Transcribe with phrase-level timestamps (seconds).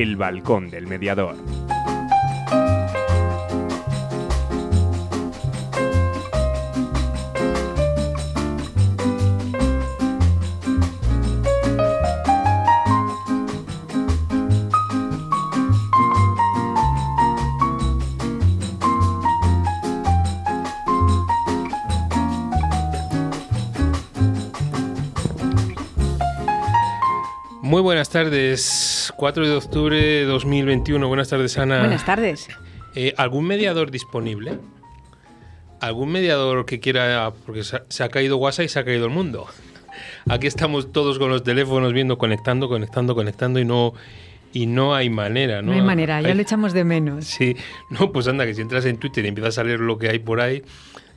[0.00, 1.36] El Balcón del Mediador.
[28.12, 31.06] Buenas tardes, 4 de octubre de 2021.
[31.06, 31.78] Buenas tardes, Ana.
[31.78, 32.48] Buenas tardes.
[32.96, 34.58] Eh, ¿Algún mediador disponible?
[35.80, 39.46] ¿Algún mediador que quiera, porque se ha, caído WhatsApp y se ha caído el mundo?
[40.28, 43.94] Aquí estamos todos con los teléfonos viendo, conectando, conectando, conectando y no,
[44.52, 45.70] y no hay manera, ¿no?
[45.70, 47.26] No hay manera, ya Hay- lo echamos de menos.
[47.26, 47.56] Sí,
[47.90, 50.18] no, pues anda, que si entras en Twitter y empiezas a leer lo que hay
[50.18, 50.64] por ahí,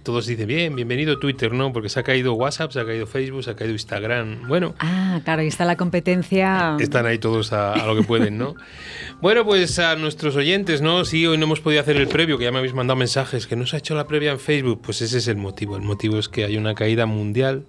[0.04, 1.72] todos dicen, bien, bienvenido Twitter, ¿no?
[1.72, 4.48] Porque se ha caído WhatsApp, se ha caído Facebook, se ha caído Instagram.
[4.48, 6.76] Bueno, Ah, claro, ahí está la competencia.
[6.80, 8.56] están ahí todos a, a lo que pueden, ¿no?
[9.22, 11.06] Bueno, pues a nuestros oyentes, ¿no?
[11.06, 13.56] Sí, hoy no hemos podido hacer el previo, que ya me habéis mandado mensajes, que
[13.56, 14.82] no se ha hecho la previa en Facebook.
[14.84, 15.78] Pues ese es el motivo.
[15.78, 17.64] El motivo es que hay una caída mundial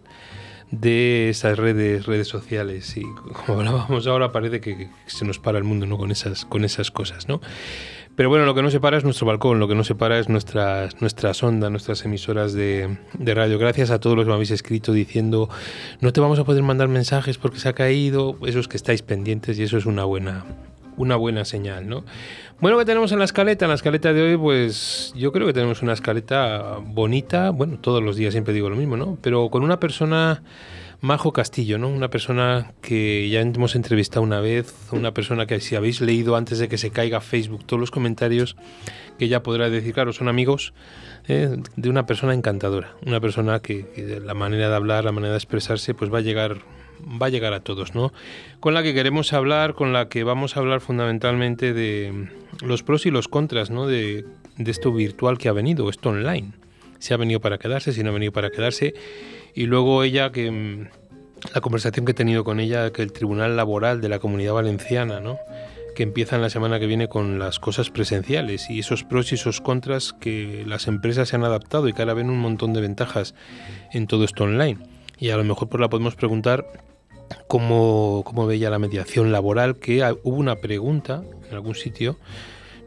[0.72, 2.96] de esas redes, redes sociales.
[2.96, 3.02] Y
[3.46, 5.96] como hablábamos ahora, parece que, que se nos para el mundo, ¿no?
[5.96, 7.40] Con esas, con esas cosas, ¿no?
[8.16, 10.20] Pero bueno, lo que no se para es nuestro balcón, lo que no se para
[10.20, 13.58] es nuestras, nuestras ondas, nuestras emisoras de, de radio.
[13.58, 15.48] Gracias a todos los que me habéis escrito diciendo,
[16.00, 18.36] no te vamos a poder mandar mensajes porque se ha caído.
[18.46, 20.44] Eso es que estáis pendientes y eso es una buena,
[20.96, 22.04] una buena señal, ¿no?
[22.60, 23.64] Bueno, ¿qué tenemos en la escaleta?
[23.64, 27.50] En la escaleta de hoy, pues yo creo que tenemos una escaleta bonita.
[27.50, 29.18] Bueno, todos los días siempre digo lo mismo, ¿no?
[29.22, 30.42] Pero con una persona...
[31.04, 31.90] Majo Castillo, ¿no?
[31.90, 36.58] Una persona que ya hemos entrevistado una vez, una persona que si habéis leído antes
[36.58, 38.56] de que se caiga Facebook todos los comentarios,
[39.18, 40.72] que ya podrá decir, claro, son amigos
[41.28, 45.32] eh, de una persona encantadora, una persona que, que la manera de hablar, la manera
[45.32, 46.62] de expresarse, pues va a llegar
[47.04, 48.14] va a llegar a todos, ¿no?
[48.60, 52.30] Con la que queremos hablar, con la que vamos a hablar fundamentalmente de
[52.62, 53.86] los pros y los contras, ¿no?
[53.86, 54.24] De,
[54.56, 56.52] de esto virtual que ha venido, esto online.
[56.98, 58.94] Si ha venido para quedarse, si no ha venido para quedarse.
[59.54, 60.88] Y luego ella que mm,
[61.54, 65.20] la conversación que he tenido con ella, que el Tribunal Laboral de la Comunidad Valenciana,
[65.20, 65.38] ¿no?
[65.94, 69.60] que empiezan la semana que viene con las cosas presenciales y esos pros y esos
[69.60, 73.36] contras que las empresas se han adaptado y que ahora ven un montón de ventajas
[73.92, 74.78] en todo esto online.
[75.20, 76.66] Y a lo mejor pues la podemos preguntar
[77.46, 82.18] cómo, cómo veía la mediación laboral, que ha- hubo una pregunta en algún sitio,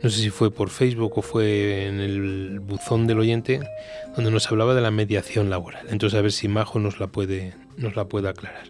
[0.01, 3.61] no sé si fue por Facebook o fue en el buzón del oyente,
[4.15, 5.85] donde nos hablaba de la mediación laboral.
[5.89, 8.65] Entonces a ver si Majo nos la puede, nos la puede aclarar.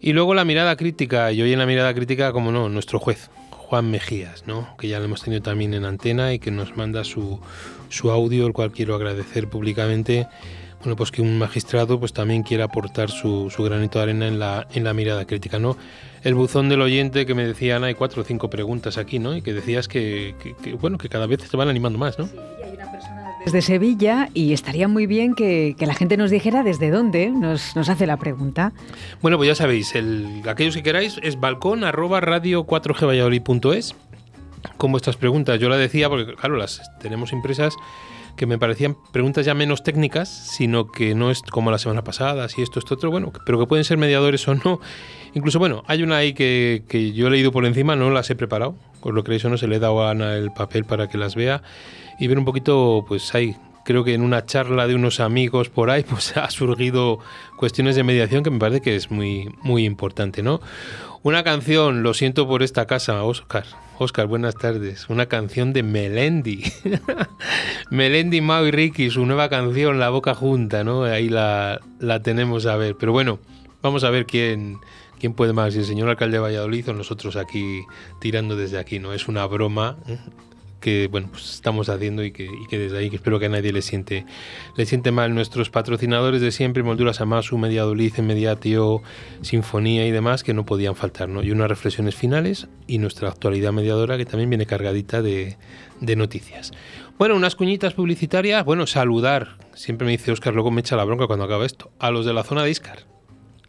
[0.00, 3.30] Y luego la mirada crítica, y hoy en la mirada crítica, como no, nuestro juez,
[3.50, 4.76] Juan Mejías, ¿no?
[4.78, 7.40] que ya lo hemos tenido también en antena y que nos manda su,
[7.88, 10.28] su audio, el cual quiero agradecer públicamente.
[10.80, 14.38] Bueno, pues que un magistrado pues también quiera aportar su, su granito de arena en
[14.38, 15.76] la, en la mirada crítica, ¿no?
[16.26, 19.36] El buzón del oyente que me decían, hay cuatro o cinco preguntas aquí, ¿no?
[19.36, 22.28] Y que decías que, que- que, bueno, que cada vez se van animando más, ¿no?
[23.44, 27.76] Desde Sevilla y estaría muy bien que, que la gente nos dijera desde dónde nos,
[27.76, 28.72] nos hace la pregunta.
[29.22, 33.94] Bueno, pues ya sabéis, el, aquellos que queráis es balcón arroba radio 4gvalladolid.es
[34.78, 35.60] con vuestras preguntas.
[35.60, 37.74] Yo la decía porque, claro, las tenemos impresas
[38.36, 42.48] que me parecían preguntas ya menos técnicas, sino que no es como la semana pasada,
[42.48, 44.80] si esto, esto, otro, bueno, pero que pueden ser mediadores o no.
[45.36, 48.74] Incluso, bueno, hay una ahí que, yo he leído por encima, no las he preparado,
[49.02, 51.18] os lo creéis o no, se le he dado a Ana el papel para que
[51.18, 51.62] las vea
[52.18, 53.54] y ver un poquito, pues ahí,
[53.84, 57.18] creo que en una charla de unos amigos por ahí, pues ha surgido
[57.58, 60.62] cuestiones de mediación que me parece que es muy, muy importante, ¿no?
[61.22, 63.66] Una canción, lo siento por esta casa, Oscar.
[63.98, 65.10] Oscar, buenas tardes.
[65.10, 66.62] Una canción de Melendi.
[67.90, 71.04] Melendi, Mao y Ricky, su nueva canción, La Boca Junta, ¿no?
[71.04, 72.96] Ahí la, la tenemos a ver.
[72.96, 73.38] Pero bueno,
[73.82, 74.78] vamos a ver quién,
[75.18, 77.84] quién puede más, si el señor alcalde de Valladolid o nosotros aquí
[78.20, 79.12] tirando desde aquí, ¿no?
[79.12, 80.18] Es una broma ¿eh?
[80.80, 83.48] que bueno pues estamos haciendo y que, y que desde ahí que espero que a
[83.48, 84.26] nadie le siente
[84.76, 85.34] le siente mal.
[85.34, 89.02] Nuestros patrocinadores de siempre Molduras Amasu, Mediadolid, Mediatio,
[89.42, 91.42] Sinfonía y demás que no podían faltar ¿no?
[91.42, 95.56] y unas reflexiones finales y nuestra actualidad mediadora que también viene cargadita de,
[96.00, 96.72] de noticias.
[97.18, 98.64] Bueno, unas cuñitas publicitarias.
[98.64, 99.56] Bueno, saludar.
[99.74, 101.90] Siempre me dice Oscar, luego me echa la bronca cuando acaba esto.
[101.98, 103.15] A los de la zona de Iscar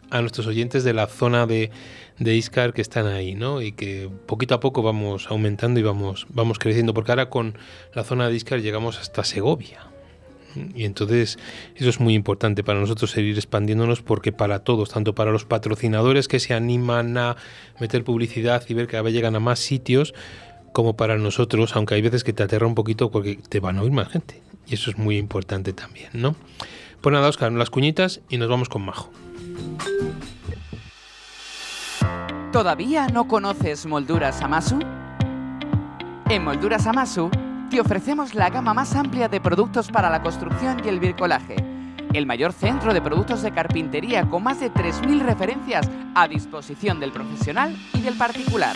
[0.09, 1.71] a nuestros oyentes de la zona de,
[2.19, 3.61] de Iscar que están ahí, ¿no?
[3.61, 7.57] Y que poquito a poco vamos aumentando y vamos, vamos creciendo, porque ahora con
[7.93, 9.87] la zona de Iscar llegamos hasta Segovia.
[10.75, 11.37] Y entonces
[11.75, 16.27] eso es muy importante para nosotros seguir expandiéndonos porque para todos, tanto para los patrocinadores
[16.27, 17.35] que se animan a
[17.79, 20.13] meter publicidad y ver que cada vez llegan a más sitios,
[20.73, 23.81] como para nosotros, aunque hay veces que te aterra un poquito porque te van a
[23.81, 24.41] oír más gente.
[24.67, 26.35] Y eso es muy importante también, ¿no?
[27.01, 29.11] Pues nada, Oscar, las cuñitas y nos vamos con Majo.
[32.51, 34.79] ¿Todavía no conoces Molduras Amasu?
[36.29, 37.29] En Molduras Amasu
[37.69, 41.55] te ofrecemos la gama más amplia de productos para la construcción y el bricolaje.
[42.13, 47.11] El mayor centro de productos de carpintería con más de 3.000 referencias a disposición del
[47.11, 48.75] profesional y del particular.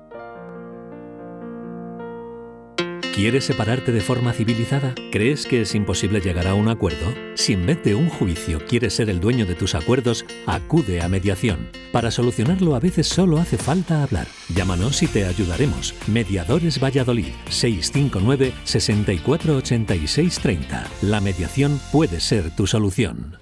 [3.13, 4.95] ¿Quieres separarte de forma civilizada?
[5.11, 7.13] ¿Crees que es imposible llegar a un acuerdo?
[7.33, 11.09] Si en vez de un juicio quieres ser el dueño de tus acuerdos, acude a
[11.09, 11.67] mediación.
[11.91, 14.27] Para solucionarlo a veces solo hace falta hablar.
[14.55, 15.93] Llámanos y te ayudaremos.
[16.07, 20.87] Mediadores Valladolid 659 648630.
[21.01, 23.35] La mediación puede ser tu solución.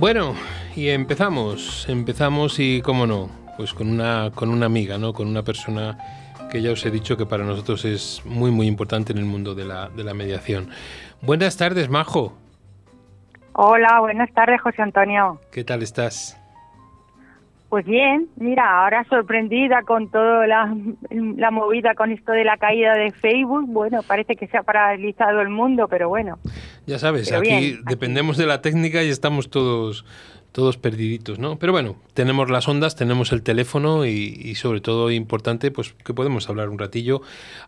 [0.00, 0.34] Bueno,
[0.74, 5.12] y empezamos, empezamos y cómo no, pues con una con una amiga, ¿no?
[5.12, 6.23] Con una persona
[6.54, 9.56] que ya os he dicho que para nosotros es muy, muy importante en el mundo
[9.56, 10.70] de la, de la mediación.
[11.20, 12.32] Buenas tardes, Majo.
[13.54, 15.40] Hola, buenas tardes, José Antonio.
[15.50, 16.40] ¿Qué tal estás?
[17.70, 20.72] Pues bien, mira, ahora sorprendida con toda la,
[21.10, 23.64] la, movida con esto de la caída de Facebook.
[23.66, 26.38] Bueno, parece que se ha paralizado el mundo, pero bueno.
[26.86, 30.04] Ya sabes, aquí dependemos de la técnica y estamos todos
[30.54, 31.58] todos perdiditos, ¿no?
[31.58, 36.48] Pero bueno, tenemos las ondas, tenemos el teléfono y, sobre todo importante, pues que podemos
[36.48, 37.22] hablar un ratillo,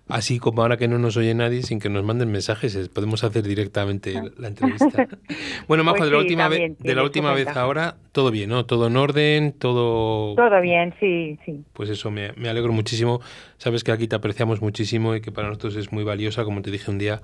[0.07, 3.43] así como ahora que no nos oye nadie, sin que nos manden mensajes, podemos hacer
[3.43, 5.09] directamente la entrevista.
[5.67, 8.67] bueno, Majo, de la pues última vez, de la última vez ahora, todo bien, ¿no?
[8.67, 10.37] Todo en orden, todo.
[10.37, 11.65] Todo bien, sí, sí.
[11.73, 13.21] Pues eso, me, me alegro muchísimo.
[13.59, 16.71] Sabes que aquí te apreciamos muchísimo y que para nosotros es muy valiosa, como te
[16.71, 17.21] dije un día,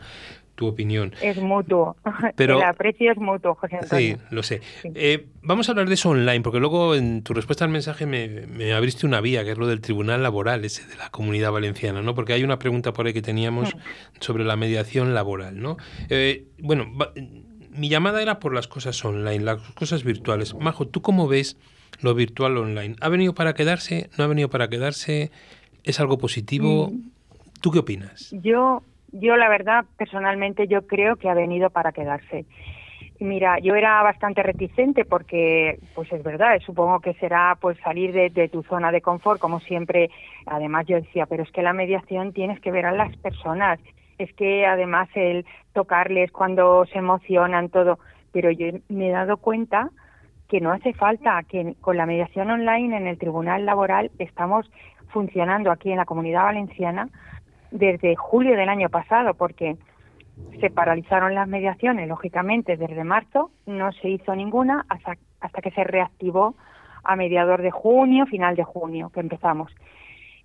[0.54, 1.12] tu opinión.
[1.22, 1.96] Es mutuo.
[2.36, 4.16] Pero, el aprecio es mutuo, José Antonio.
[4.16, 4.60] Sí, lo sé.
[4.94, 8.72] Eh, vamos a hablar de eso online, porque luego en tu respuesta al mensaje me,
[8.72, 12.14] abriste una vía, que es lo del Tribunal Laboral, ese de la Comunidad Valenciana, ¿no?
[12.14, 13.78] Porque hay una pregunta por ahí que teníamos mm.
[14.20, 15.76] sobre la mediación laboral, ¿no?
[16.08, 16.86] Eh, bueno,
[17.70, 20.54] mi llamada era por las cosas online, las cosas virtuales.
[20.54, 21.56] Majo, ¿tú cómo ves
[22.00, 22.96] lo virtual online?
[23.00, 24.10] ¿Ha venido para quedarse?
[24.18, 25.30] ¿No ha venido para quedarse?
[25.84, 26.90] ¿Es algo positivo?
[26.92, 27.10] Mm.
[27.60, 28.30] ¿Tú qué opinas?
[28.32, 28.82] Yo
[29.12, 32.46] yo la verdad, personalmente, yo creo que ha venido para quedarse.
[33.20, 38.48] Mira, yo era bastante reticente porque, pues es verdad, supongo que será pues salir de,
[38.48, 40.10] tu zona de confort, como siempre.
[40.46, 43.78] Además, yo decía, pero es que la mediación tienes que ver a las personas.
[44.18, 48.00] Es que además el tocarles cuando se emocionan, todo.
[48.32, 49.90] Pero yo me he dado cuenta
[50.48, 54.68] que no hace falta, que con la mediación online en el Tribunal Laboral estamos
[55.08, 57.08] funcionando aquí en la Comunidad Valenciana
[57.72, 59.76] desde julio del año pasado, porque
[60.60, 65.84] se paralizaron las mediaciones, lógicamente, desde marzo, no se hizo ninguna hasta, hasta que se
[65.84, 66.54] reactivó
[67.04, 69.72] a mediador de junio, final de junio, que empezamos.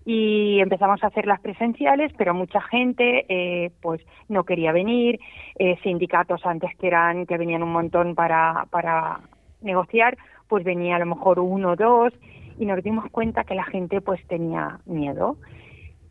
[0.05, 5.19] Y empezamos a hacer las presenciales, pero mucha gente eh, pues no quería venir,
[5.59, 9.19] eh, sindicatos antes que eran que venían un montón para, para
[9.61, 10.17] negociar,
[10.47, 12.13] pues venía a lo mejor uno o dos,
[12.57, 15.35] y nos dimos cuenta que la gente pues tenía miedo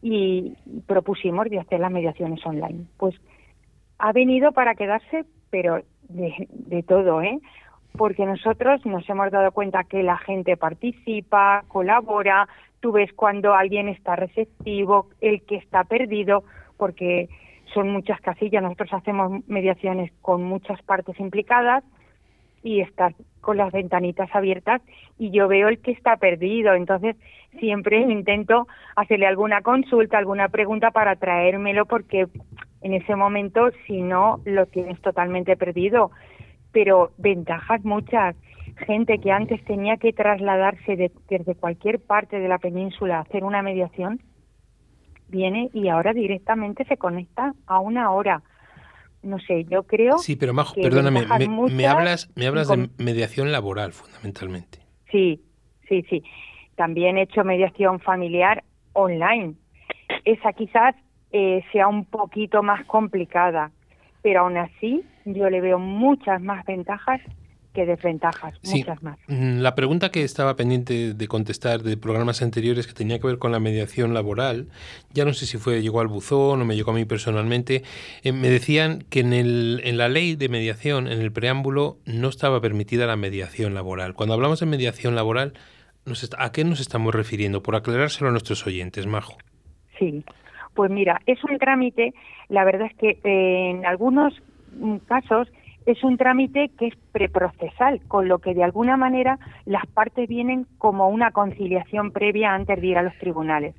[0.08, 0.54] y
[0.86, 2.84] propusimos de hacer las mediaciones online.
[2.96, 3.16] Pues
[3.98, 7.40] ha venido para quedarse, pero de, de todo, ¿eh?
[7.98, 12.46] Porque nosotros nos hemos dado cuenta que la gente participa, colabora,
[12.78, 16.44] tú ves cuando alguien está receptivo, el que está perdido,
[16.76, 17.28] porque
[17.74, 21.82] son muchas casillas, nosotros hacemos mediaciones con muchas partes implicadas
[22.66, 24.82] y estás con las ventanitas abiertas
[25.18, 27.14] y yo veo el que está perdido, entonces
[27.60, 32.26] siempre intento hacerle alguna consulta, alguna pregunta para traérmelo porque
[32.82, 36.10] en ese momento si no lo tienes totalmente perdido.
[36.72, 38.34] Pero ventajas muchas.
[38.84, 43.62] Gente que antes tenía que trasladarse desde cualquier parte de la península a hacer una
[43.62, 44.20] mediación,
[45.28, 48.42] viene y ahora directamente se conecta a una hora.
[49.26, 50.18] No sé, yo creo.
[50.18, 51.26] Sí, pero Majo, perdóname,
[51.68, 54.78] me, hablas, me hablas de mediación laboral fundamentalmente.
[55.10, 55.42] Sí,
[55.88, 56.22] sí, sí.
[56.76, 59.54] También he hecho mediación familiar online.
[60.24, 60.94] Esa quizás
[61.32, 63.72] eh, sea un poquito más complicada,
[64.22, 67.20] pero aún así yo le veo muchas más ventajas
[67.76, 69.18] que desventajas, muchas más.
[69.28, 73.38] Mm, la pregunta que estaba pendiente de contestar de programas anteriores que tenía que ver
[73.38, 74.68] con la mediación laboral,
[75.12, 77.82] ya no sé si fue llegó al buzón o me llegó a mí personalmente,
[78.22, 82.30] eh, me decían que en, el, en la ley de mediación, en el preámbulo, no
[82.30, 84.14] estaba permitida la mediación laboral.
[84.14, 85.52] Cuando hablamos de mediación laboral,
[86.38, 87.62] ¿a qué nos estamos refiriendo?
[87.62, 89.36] Por aclarárselo a nuestros oyentes, Majo.
[89.98, 90.24] Sí,
[90.74, 92.14] pues mira, es un trámite,
[92.48, 94.32] la verdad es que eh, en algunos
[94.78, 95.48] mm, casos
[95.86, 100.66] es un trámite que es preprocesal, con lo que de alguna manera las partes vienen
[100.78, 103.74] como una conciliación previa antes de ir a los tribunales.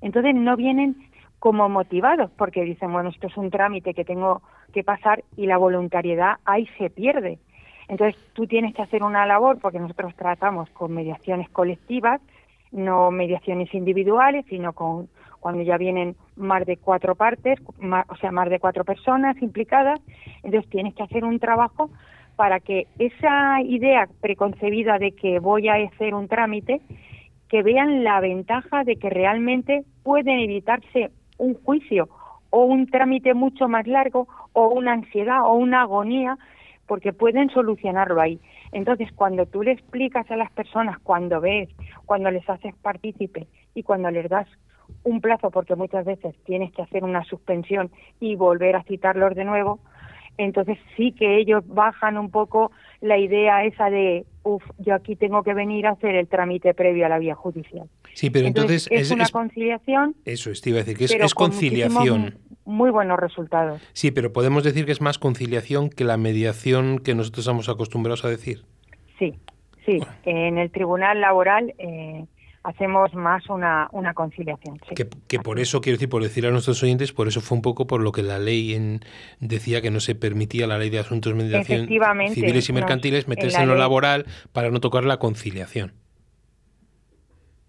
[0.00, 0.96] Entonces no vienen
[1.40, 5.56] como motivados, porque dicen, bueno, esto es un trámite que tengo que pasar y la
[5.56, 7.38] voluntariedad ahí se pierde.
[7.88, 12.20] Entonces tú tienes que hacer una labor, porque nosotros tratamos con mediaciones colectivas,
[12.70, 15.08] no mediaciones individuales, sino con
[15.40, 17.58] cuando ya vienen más de cuatro partes,
[18.08, 20.00] o sea, más de cuatro personas implicadas,
[20.42, 21.90] entonces tienes que hacer un trabajo
[22.36, 26.80] para que esa idea preconcebida de que voy a hacer un trámite,
[27.48, 32.08] que vean la ventaja de que realmente pueden evitarse un juicio
[32.50, 36.38] o un trámite mucho más largo o una ansiedad o una agonía
[36.86, 38.40] porque pueden solucionarlo ahí.
[38.72, 41.68] Entonces, cuando tú le explicas a las personas, cuando ves,
[42.06, 44.48] cuando les haces partícipe y cuando les das
[45.04, 47.90] un plazo, porque muchas veces tienes que hacer una suspensión
[48.20, 49.80] y volver a citarlos de nuevo,
[50.38, 55.42] entonces sí que ellos bajan un poco la idea esa de, uff, yo aquí tengo
[55.42, 57.88] que venir a hacer el trámite previo a la vía judicial.
[58.14, 60.14] Sí, pero entonces, es, una conciliación.
[60.24, 62.38] Eso, te iba a decir, que es, conciliación.
[62.64, 63.80] Muy buenos resultados.
[63.92, 68.24] Sí, pero podemos decir que es más conciliación que la mediación que nosotros estamos acostumbrados
[68.24, 68.64] a decir.
[69.18, 69.34] Sí,
[69.84, 69.98] sí.
[70.24, 72.26] En el tribunal laboral eh,
[72.68, 74.78] hacemos más una, una conciliación.
[74.94, 77.86] Que, por eso, quiero decir, por decir a nuestros oyentes, por eso fue un poco
[77.86, 79.00] por lo que la ley en,
[79.40, 83.62] decía que no se permitía la ley de asuntos de mediación civiles y mercantiles meterse
[83.62, 85.94] en, lo laboral para no tocar la conciliación.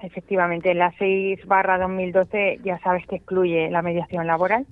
[0.01, 4.65] Efectivamente, la 6 barra 2012 ya sabes que excluye la mediación laboral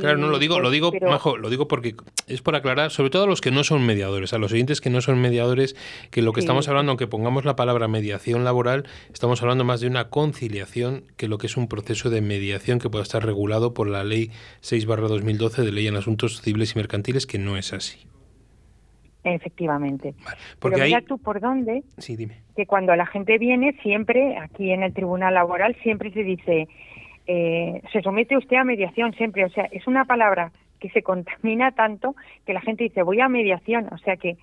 [0.00, 1.94] Claro, no lo digo, lo digo, lo digo porque
[2.26, 4.90] es por aclarar, sobre todo a los que no son mediadores, a los oyentes que
[4.90, 5.76] no son mediadores,
[6.10, 9.86] que lo que estamos hablando, aunque pongamos la palabra mediación laboral, estamos hablando más de
[9.86, 13.88] una conciliación que lo que es un proceso de mediación que pueda estar regulado por
[13.88, 18.06] la ley 6/2012 de ley en asuntos civiles y mercantiles, que no es así.
[19.24, 20.14] Efectivamente.
[20.58, 22.42] Porque Pero mira tú por dónde, sí, dime.
[22.54, 26.68] que cuando la gente viene, siempre, aquí en el tribunal laboral, siempre se dice,
[27.26, 29.44] eh, se somete usted a mediación siempre.
[29.44, 32.14] O sea, es una palabra que se contamina tanto
[32.44, 33.88] que la gente dice voy a mediación.
[33.92, 34.36] O sea que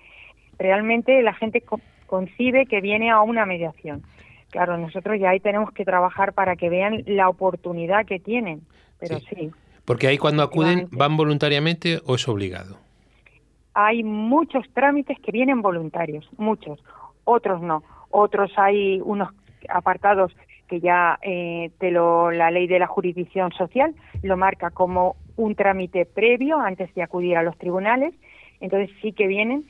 [0.58, 1.62] realmente la gente
[2.06, 4.02] concibe que viene a una mediación.
[4.50, 8.62] Claro, nosotros ya ahí tenemos que trabajar para que vean la oportunidad que tienen.
[8.98, 9.50] Pero sí.
[9.84, 12.78] Porque ahí cuando acuden, ¿van voluntariamente o es obligado?
[13.74, 16.84] Hay muchos trámites que vienen voluntarios, muchos.
[17.24, 17.82] Otros no.
[18.10, 19.30] Otros hay unos
[19.68, 20.36] apartados
[20.72, 25.54] que ya eh, te lo, la ley de la jurisdicción social lo marca como un
[25.54, 28.14] trámite previo antes de acudir a los tribunales,
[28.58, 29.66] entonces sí que vienen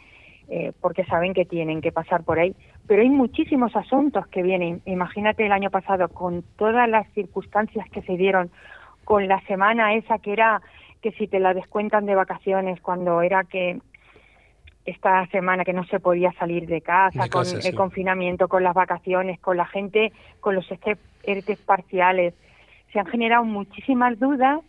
[0.49, 2.55] eh, porque saben que tienen que pasar por ahí.
[2.87, 4.81] Pero hay muchísimos asuntos que vienen.
[4.85, 8.53] Imagínate el año pasado con todas las circunstancias que se dieron,
[9.03, 10.63] con la semana esa que era
[11.01, 13.81] que si te la descuentan de vacaciones, cuando era que
[14.85, 19.39] esta semana que no se podía salir de casa, con el confinamiento, con las vacaciones,
[19.41, 22.35] con la gente, con los ERTES parciales.
[22.93, 24.61] Se han generado muchísimas dudas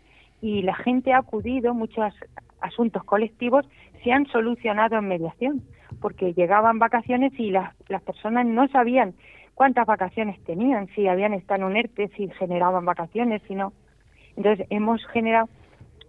[0.41, 2.13] y la gente ha acudido, muchos
[2.61, 3.65] asuntos colectivos
[4.03, 5.63] se han solucionado en mediación,
[6.01, 9.13] porque llegaban vacaciones y las, las personas no sabían
[9.55, 13.73] cuántas vacaciones tenían, si habían estado en un ERTE, si generaban vacaciones, si no.
[14.35, 15.47] Entonces hemos generado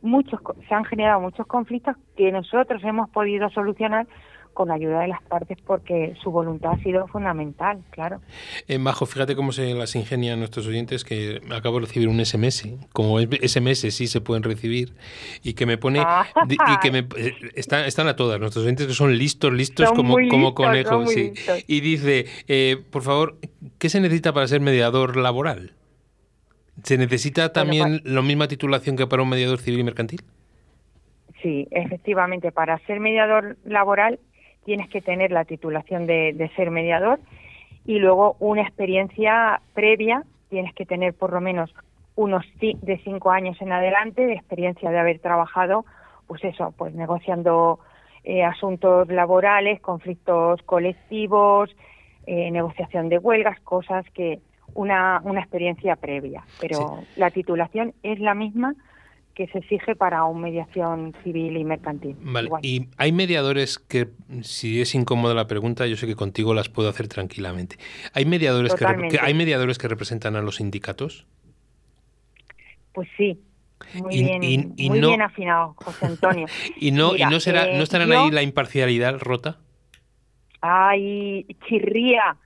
[0.05, 4.07] muchos se han generado muchos conflictos que nosotros hemos podido solucionar
[4.55, 8.21] con la ayuda de las partes porque su voluntad ha sido fundamental, claro.
[8.69, 12.69] Eh, bajo, fíjate cómo se las ingenian nuestros oyentes que acabo de recibir un SMS,
[12.93, 14.95] como SMS sí se pueden recibir
[15.43, 16.25] y que me pone ah.
[16.49, 20.17] y que me eh, están, están a todas nuestros oyentes que son listos, listos como,
[20.31, 21.33] como conejos, sí.
[21.67, 23.37] Y dice, eh, por favor,
[23.79, 25.73] ¿qué se necesita para ser mediador laboral?
[26.83, 30.23] ¿Se necesita también la misma titulación que para un mediador civil y mercantil?
[31.41, 34.19] Sí, efectivamente, para ser mediador laboral
[34.65, 37.21] tienes que tener la titulación de, ser mediador
[37.85, 41.73] y luego una experiencia previa, tienes que tener por lo menos
[42.17, 45.85] unos de cinco años en adelante de experiencia de haber trabajado,
[46.27, 47.79] pues eso, pues negociando
[48.25, 51.77] eh, asuntos laborales, conflictos colectivos,
[52.27, 54.41] eh, negociación de huelgas, cosas que,
[54.75, 58.75] una, una experiencia previa, pero la titulación es la misma
[59.35, 62.17] que se exige para una mediación civil y mercantil.
[62.21, 64.09] Vale, y hay mediadores que,
[64.43, 67.77] si es incómoda la pregunta, yo sé que contigo las puedo hacer tranquilamente.
[68.13, 68.87] ¿Hay mediadores, que,
[69.21, 71.27] ¿hay mediadores que representan a los sindicatos?
[72.93, 73.41] Pues sí,
[73.95, 76.47] muy, bien, muy bien afinado, José Antonio.
[76.77, 79.59] ¿Y no, y no, será, no estarán ahí la imparcialidad rota?
[80.61, 82.37] Ay, chirría,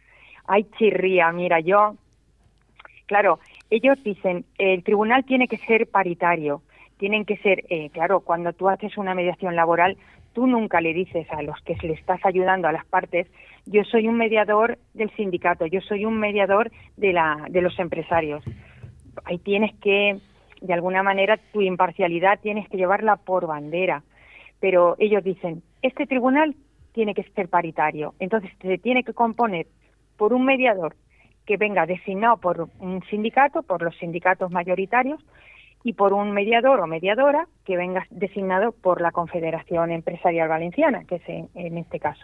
[0.46, 1.30] ay, chirría.
[1.32, 1.96] Mira, yo,
[3.08, 6.62] claro, ellos dicen, el tribunal tiene que ser paritario,
[6.98, 9.96] tienen que ser, eh, claro, cuando tú haces una mediación laboral,
[10.34, 13.26] tú nunca le dices a los que le estás ayudando a las partes,
[13.66, 18.44] yo soy un mediador del sindicato, yo soy un mediador de, la, de los empresarios.
[19.24, 20.18] Ahí tienes que,
[20.60, 24.02] de alguna manera, tu imparcialidad tienes que llevarla por bandera.
[24.60, 26.54] Pero ellos dicen, este tribunal
[26.92, 29.66] tiene que ser paritario, entonces se tiene que componer
[30.16, 30.94] por un mediador
[31.48, 35.18] que venga designado por un sindicato, por los sindicatos mayoritarios,
[35.82, 41.14] y por un mediador o mediadora que venga designado por la Confederación Empresarial Valenciana, que
[41.14, 41.22] es
[41.54, 42.22] en, este caso.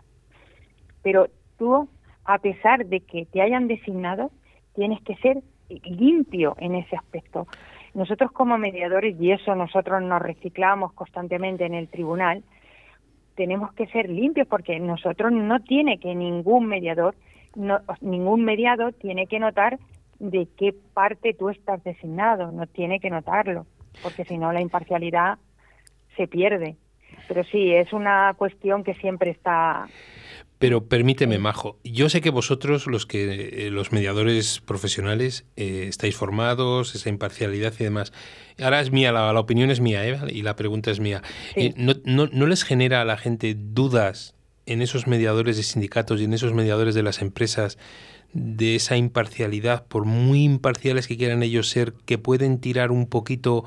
[1.03, 1.89] Pero tú,
[2.27, 4.31] a pesar de que te hayan designado,
[4.75, 5.39] tienes que ser
[5.85, 7.47] limpio en ese aspecto.
[7.95, 12.43] Nosotros como mediadores, y eso nosotros nos reciclamos constantemente en el tribunal,
[13.37, 17.15] tenemos que ser limpios porque nosotros no tiene que ningún mediador
[17.55, 19.79] no, ningún mediado tiene que notar
[20.19, 23.67] de qué parte tú estás designado, no tiene que notarlo,
[24.03, 25.39] porque si no la imparcialidad
[26.17, 26.77] se pierde.
[27.29, 29.87] Pero sí, es una cuestión que siempre está
[30.59, 36.17] pero permíteme, Majo, yo sé que vosotros, los que eh, los mediadores profesionales, eh, estáis
[36.17, 38.15] formados, esa imparcialidad y demás.
[38.59, 40.19] Ahora es mía, la, opinión es mía, ¿eh?
[40.31, 41.23] y la pregunta es mía.
[41.55, 44.35] Eh, ¿no, no, no les genera a la gente dudas
[44.67, 47.79] en esos mediadores de sindicatos y en esos mediadores de las empresas
[48.33, 53.65] de esa imparcialidad, por muy imparciales que quieran ellos ser, que pueden tirar un poquito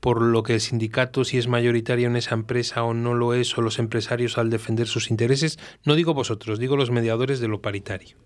[0.00, 3.56] por lo que el sindicato, si es mayoritario en esa empresa o no lo es,
[3.58, 5.58] o los empresarios al defender sus intereses?
[5.84, 8.16] No digo vosotros, digo los mediadores de lo paritario.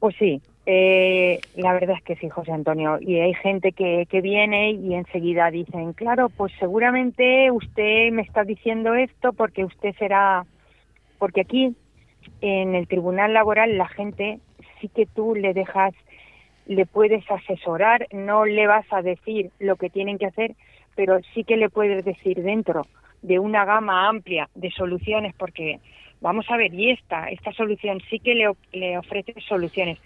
[0.00, 2.98] Pues sí, eh, la verdad es que sí, José Antonio.
[3.00, 8.44] Y hay gente que, que viene y enseguida dicen, claro, pues seguramente usted me está
[8.44, 10.44] diciendo esto porque usted será,
[11.18, 11.74] porque aquí
[12.42, 14.40] en el tribunal laboral la gente
[14.78, 15.94] sí que tú le dejas,
[16.66, 20.54] le puedes asesorar, no le vas a decir lo que tienen que hacer,
[20.94, 22.86] pero sí que le puedes decir dentro
[23.22, 25.80] de una gama amplia de soluciones porque
[26.20, 29.98] vamos a ver, y esta, esta solución sí que le, le ofrece soluciones,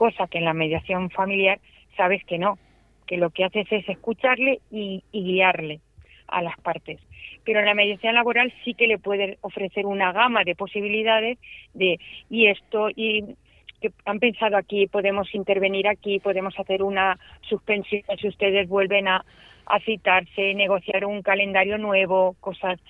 [0.00, 1.60] cosa que en la mediación familiar
[1.94, 2.58] sabes que no,
[3.06, 5.80] que lo que haces es escucharle y, guiarle
[6.26, 6.98] a las partes.
[7.44, 11.36] Pero en la mediación laboral sí que le puede ofrecer una gama de posibilidades
[11.74, 13.36] de, y esto, y
[13.82, 19.22] que han pensado aquí, podemos intervenir aquí, podemos hacer una suspensión si ustedes vuelven a,
[19.66, 22.80] a citarse, negociar un calendario nuevo, cosas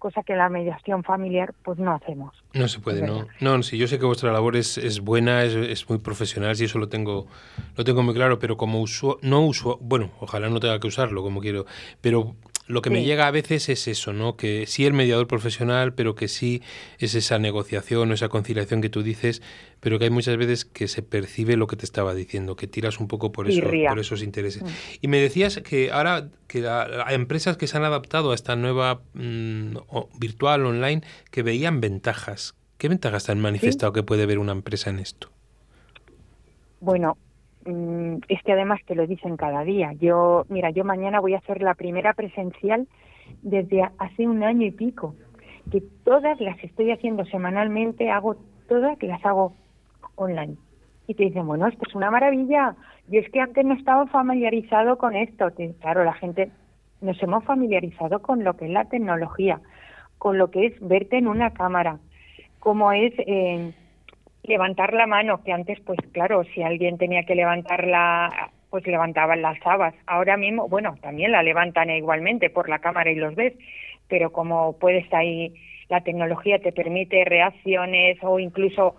[0.00, 2.34] cosa que la mediación familiar pues no hacemos.
[2.52, 3.28] No se puede, no.
[3.38, 6.64] No, sí, yo sé que vuestra labor es, es buena, es, es, muy profesional, y
[6.64, 7.28] eso lo tengo,
[7.76, 11.22] lo tengo muy claro, pero como uso, no uso, bueno, ojalá no tenga que usarlo
[11.22, 11.66] como quiero,
[12.00, 12.34] pero
[12.70, 14.36] lo que me llega a veces es eso, ¿no?
[14.36, 16.62] Que sí el mediador profesional, pero que sí
[16.98, 19.42] es esa negociación o esa conciliación que tú dices,
[19.80, 23.00] pero que hay muchas veces que se percibe lo que te estaba diciendo, que tiras
[23.00, 24.62] un poco por, eso, por esos intereses.
[24.62, 24.66] Mm.
[25.00, 29.02] Y me decías que ahora que hay empresas que se han adaptado a esta nueva
[29.14, 29.76] mm,
[30.18, 32.54] virtual online que veían ventajas.
[32.78, 35.30] ¿Qué ventajas te han manifestado que puede ver una empresa en esto?
[36.80, 37.18] Bueno,
[38.28, 39.92] es que además te lo dicen cada día.
[39.94, 42.86] Yo, mira, yo mañana voy a hacer la primera presencial
[43.42, 45.14] desde hace un año y pico,
[45.70, 48.36] que todas las estoy haciendo semanalmente, hago
[48.68, 49.54] todas, las hago
[50.16, 50.56] online.
[51.06, 52.76] Y te dicen, bueno, esto es una maravilla.
[53.08, 55.50] Yo es que antes no estaba familiarizado con esto.
[55.80, 56.50] claro, la gente
[57.00, 59.60] nos hemos familiarizado con lo que es la tecnología,
[60.18, 61.98] con lo que es verte en una cámara,
[62.58, 63.72] como es eh,
[64.42, 69.58] levantar la mano, que antes, pues claro, si alguien tenía que levantarla, pues levantaban las
[69.64, 69.94] habas.
[70.06, 73.54] Ahora mismo, bueno, también la levantan igualmente por la cámara y los ves,
[74.08, 75.54] pero como puedes ahí,
[75.88, 78.96] la tecnología te permite reacciones o incluso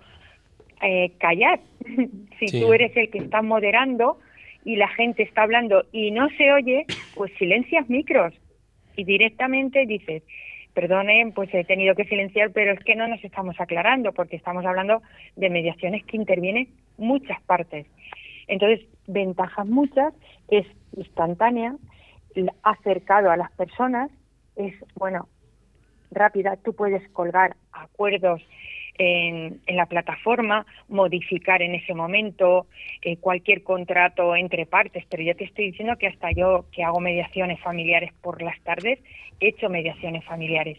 [0.82, 1.60] eh, callar.
[2.39, 4.19] si tú eres el que está moderando
[4.65, 8.34] y la gente está hablando y no se oye, pues silencias micros
[8.95, 10.23] y directamente dices,
[10.73, 14.65] perdonen, pues he tenido que silenciar, pero es que no nos estamos aclarando porque estamos
[14.65, 15.01] hablando
[15.36, 17.88] de mediaciones que intervienen muchas partes.
[18.47, 20.13] Entonces, ventajas muchas,
[20.49, 21.75] es instantánea,
[22.63, 24.10] acercado a las personas,
[24.55, 25.27] es, bueno,
[26.12, 28.41] rápida, tú puedes colgar acuerdos
[29.02, 32.68] en, la plataforma, modificar en ese momento
[33.02, 37.00] eh, cualquier contrato entre partes, pero yo te estoy diciendo que hasta yo que hago
[37.00, 39.00] mediaciones familiares por las tardes,
[39.40, 40.78] he hecho mediaciones familiares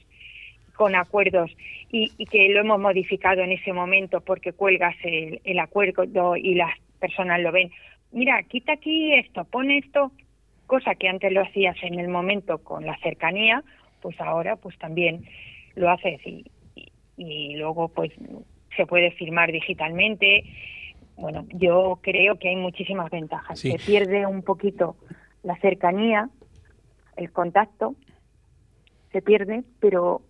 [0.77, 1.51] con acuerdos
[1.91, 6.71] y, que lo hemos modificado en ese momento porque cuelgas el, el acuerdo y las
[7.01, 7.73] personas lo ven.
[8.13, 10.13] Mira, quita aquí esto, pone esto,
[10.67, 13.65] cosa que antes lo hacías en el momento con la cercanía,
[14.01, 15.25] pues ahora pues también
[15.75, 16.45] lo haces y,
[17.17, 18.11] y, luego pues
[18.77, 20.45] se puede firmar digitalmente.
[21.17, 23.59] Bueno, yo creo que hay muchísimas ventajas.
[23.59, 24.97] Se pierde un poquito
[25.43, 26.31] la cercanía,
[27.17, 27.95] el contacto,
[29.13, 30.23] se pierde, pero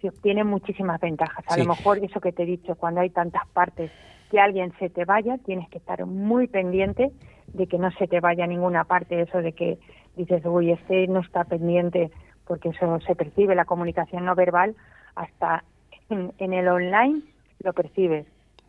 [0.00, 1.44] se obtienen muchísimas ventajas.
[1.48, 3.90] A lo mejor eso que te he dicho, cuando hay tantas partes,
[4.30, 7.12] que alguien se te vaya, tienes que estar muy pendiente
[7.46, 9.78] de que no se te vaya a ninguna parte, eso de que
[10.16, 12.10] dices, uy, este no está pendiente,
[12.46, 14.76] porque eso se percibe, la comunicación no verbal,
[15.14, 15.64] hasta
[16.38, 17.22] en, el online
[17.60, 18.26] lo percibes.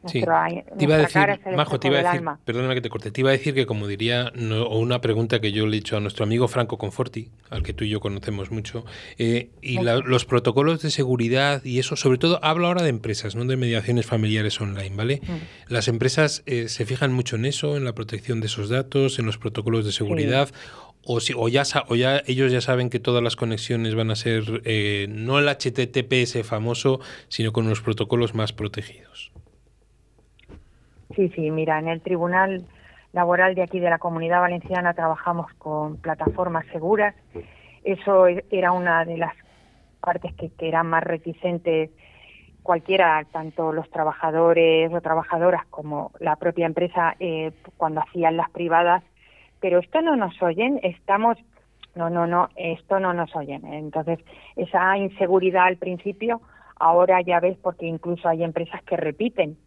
[0.08, 0.22] Sí.
[0.22, 1.22] te iba a decir,
[1.58, 3.86] Majo, te iba a decir, perdóname que te corte, te iba a decir que como
[3.86, 4.32] diría,
[4.66, 7.74] o una pregunta que yo le he hecho a nuestro amigo Franco Conforti, al que
[7.74, 8.86] tú y yo conocemos mucho,
[9.18, 13.44] eh, y los protocolos de seguridad y eso, sobre todo, hablo ahora de empresas, no
[13.44, 15.20] de mediaciones familiares online, ¿vale?
[15.22, 15.74] Mm.
[15.74, 19.26] Las empresas eh, se fijan mucho en eso, en la protección de esos datos, en
[19.26, 20.50] los protocolos de seguridad,
[21.12, 24.16] o, si, o, ya, o ya ellos ya saben que todas las conexiones van a
[24.16, 29.32] ser eh, no el HTTPS famoso, sino con los protocolos más protegidos.
[31.16, 32.64] Sí, sí, mira, en el Tribunal
[33.12, 37.16] Laboral de aquí de la Comunidad Valenciana trabajamos con plataformas seguras.
[37.84, 39.34] Eso e, era una de las
[40.02, 41.90] partes que, eran más reticentes
[42.62, 49.04] cualquiera, tanto los trabajadores o trabajadoras como la propia empresa, eh, cuando hacían las privadas,
[49.60, 51.38] pero esto no nos oyen, estamos,
[51.96, 53.66] no, no, no, esto no nos oyen.
[53.66, 54.20] Entonces,
[54.56, 56.42] esa inseguridad al principio,
[56.80, 59.58] ahora ya ves, porque incluso hay empresas que repiten,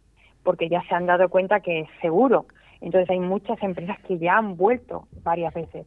[0.43, 2.45] porque ya se han dado cuenta que es seguro.
[2.81, 5.85] Entonces, hay muchas empresas que ya han vuelto varias veces.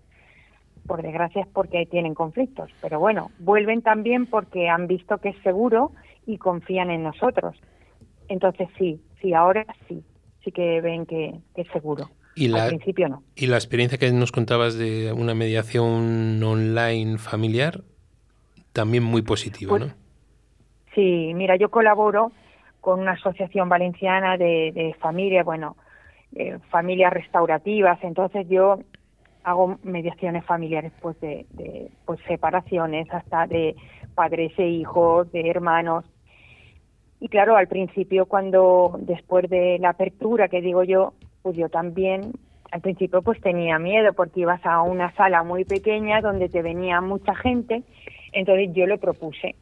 [0.87, 5.43] Por desgracia es porque tienen conflictos, pero bueno, vuelven también porque han visto que es
[5.43, 5.91] seguro
[6.27, 7.61] y confían en nosotros.
[8.29, 10.05] Entonces, sí, sí, ahora sí,
[10.45, 12.09] sí que ven que es seguro.
[12.37, 13.23] Y la, Al principio no.
[13.35, 17.81] Y la experiencia que nos contabas de una mediación online familiar,
[18.73, 19.95] también muy positiva, pues ¿no?
[20.95, 22.33] Sí, mira, yo colaboro
[22.81, 25.77] con una asociación valenciana de, de familias, bueno,
[26.71, 28.79] familias restaurativas, entonces yo
[29.45, 33.77] hago mediaciones familiares pues de, de pues separaciones hasta de
[34.15, 36.05] padres e hijos, de hermanos.
[37.21, 41.15] Y claro, al principio cuando después de la apertura que digo yo,
[41.47, 42.33] pues yo también
[42.73, 47.01] al principio pues tenía miedo porque ibas a una sala muy pequeña donde te venía
[47.01, 47.85] mucha gente,
[48.33, 49.55] entonces yo lo propuse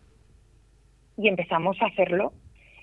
[1.19, 2.33] y empezamos a hacerlo.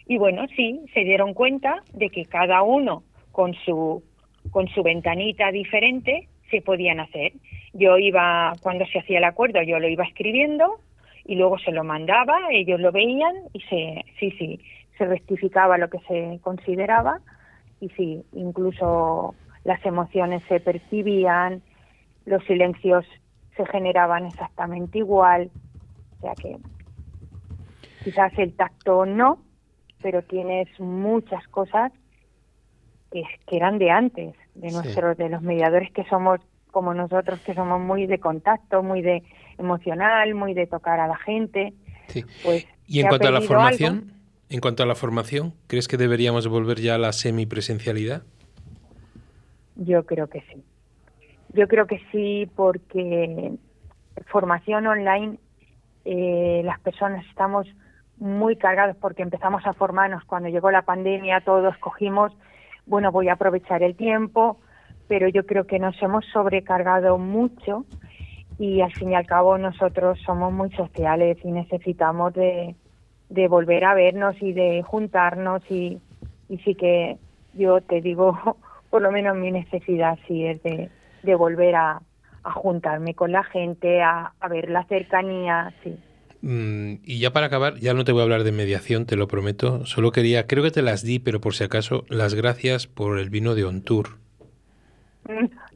[0.06, 4.04] Y bueno, sí, se dieron cuenta de que cada uno con su
[4.52, 7.34] con su ventanita diferente se podían hacer.
[7.74, 10.76] Yo iba cuando se hacía el acuerdo, yo lo iba escribiendo
[11.26, 14.60] y luego se lo mandaba, ellos lo veían y se sí, sí,
[15.00, 17.20] se rectificaba lo que se consideraba
[17.82, 21.62] y sí, incluso las emociones se percibían,
[22.26, 23.06] los silencios
[23.58, 25.50] se generaban exactamente igual,
[26.18, 26.58] o sea que
[28.04, 29.40] quizás el tacto no,
[30.02, 31.92] pero tienes muchas cosas
[33.12, 36.40] que, eran de antes, de nuestros, de los mediadores que somos
[36.72, 39.24] como nosotros, que somos muy de contacto, muy de
[39.58, 41.74] emocional, muy de tocar a la gente.
[42.44, 44.14] Pues, y en cuanto a la formación,
[44.52, 48.24] en cuanto a la formación, ¿crees que deberíamos volver ya a la semipresencialidad?
[49.78, 50.62] Yo creo que sí.
[51.54, 53.54] Yo creo que sí porque
[54.28, 55.38] formación online,
[56.04, 57.66] eh, las personas estamos
[58.18, 62.34] muy cargados porque empezamos a formarnos cuando llegó la pandemia, todos cogimos,
[62.86, 64.60] bueno, voy a aprovechar el tiempo,
[65.08, 67.86] pero yo creo que nos hemos sobrecargado mucho
[68.60, 72.76] y al fin y al cabo nosotros somos muy sociales y necesitamos de,
[73.32, 76.00] de volver a vernos y de juntarnos y,
[76.50, 77.18] y sí que
[77.54, 78.38] yo te digo,
[78.90, 80.90] por lo menos mi necesidad sí es de,
[81.24, 82.02] de volver a,
[82.44, 85.98] a, juntarme con la gente, a, a ver la cercanía, sí.
[86.42, 89.28] Mm, y ya para acabar, ya no te voy a hablar de mediación, te lo
[89.28, 89.86] prometo.
[89.86, 93.30] Solo quería, creo que te las di, pero por si acaso, las gracias por el
[93.30, 94.18] vino de Ontour.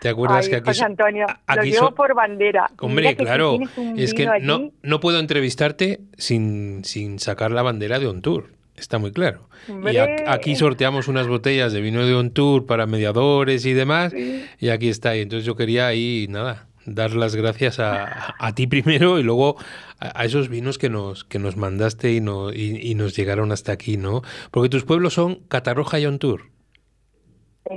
[0.00, 2.70] ¿Te acuerdas que aquí, José Antonio, lo llevo por bandera.
[2.78, 3.58] Hombre, claro,
[3.96, 8.50] es que no, no puedo entrevistarte sin, sin sacar la bandera de On Tour.
[8.76, 9.48] Está muy claro.
[9.68, 14.12] Y aquí sorteamos unas botellas de vino de On Tour para mediadores y demás.
[14.58, 15.16] Y aquí está.
[15.16, 19.56] Y entonces yo quería ahí, nada, dar las gracias a, a ti primero y luego
[19.98, 23.52] a, a, esos vinos que nos, que nos mandaste y, no, y, y, nos llegaron
[23.52, 24.22] hasta aquí, ¿no?
[24.50, 26.51] Porque tus pueblos son Catarroja y Ontur.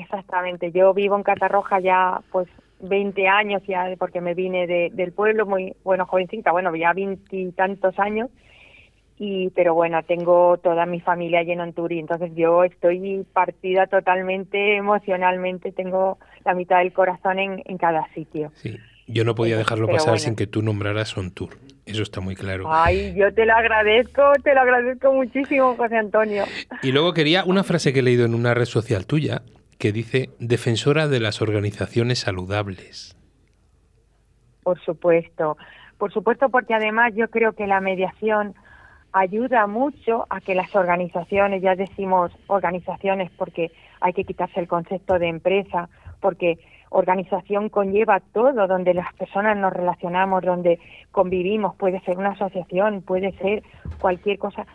[0.01, 2.47] Exactamente, yo vivo en Catarroja ya pues
[2.79, 7.97] 20 años ya porque me vine de, del pueblo muy, bueno, jovencita, bueno, ya veintitantos
[7.99, 8.29] años.
[9.17, 14.75] Y pero bueno tengo toda mi familia allí en Onturi entonces yo estoy partida totalmente
[14.75, 18.51] emocionalmente tengo la mitad del corazón en, en cada sitio.
[18.55, 18.77] Sí.
[19.07, 20.19] Yo no podía dejarlo pero pasar bueno.
[20.19, 21.57] sin que tú nombraras Ontur.
[21.85, 22.65] Eso está muy claro.
[22.67, 26.43] Ay yo te lo agradezco te lo agradezco muchísimo José Antonio.
[26.83, 29.43] Y luego quería una frase que he leído en una red social tuya
[29.77, 33.15] que dice defensora de las organizaciones saludables
[34.65, 35.57] por supuesto.
[35.99, 38.55] Por supuesto porque además yo creo que la mediación
[39.13, 45.19] ayuda mucho a que las organizaciones, ya decimos organizaciones porque hay que quitarse el concepto
[45.19, 45.87] de empresa,
[46.19, 46.57] porque
[46.89, 50.79] organización conlleva todo, donde las personas nos relacionamos, donde
[51.11, 53.61] convivimos, puede ser una asociación, puede ser
[53.99, 54.65] cualquier cosa,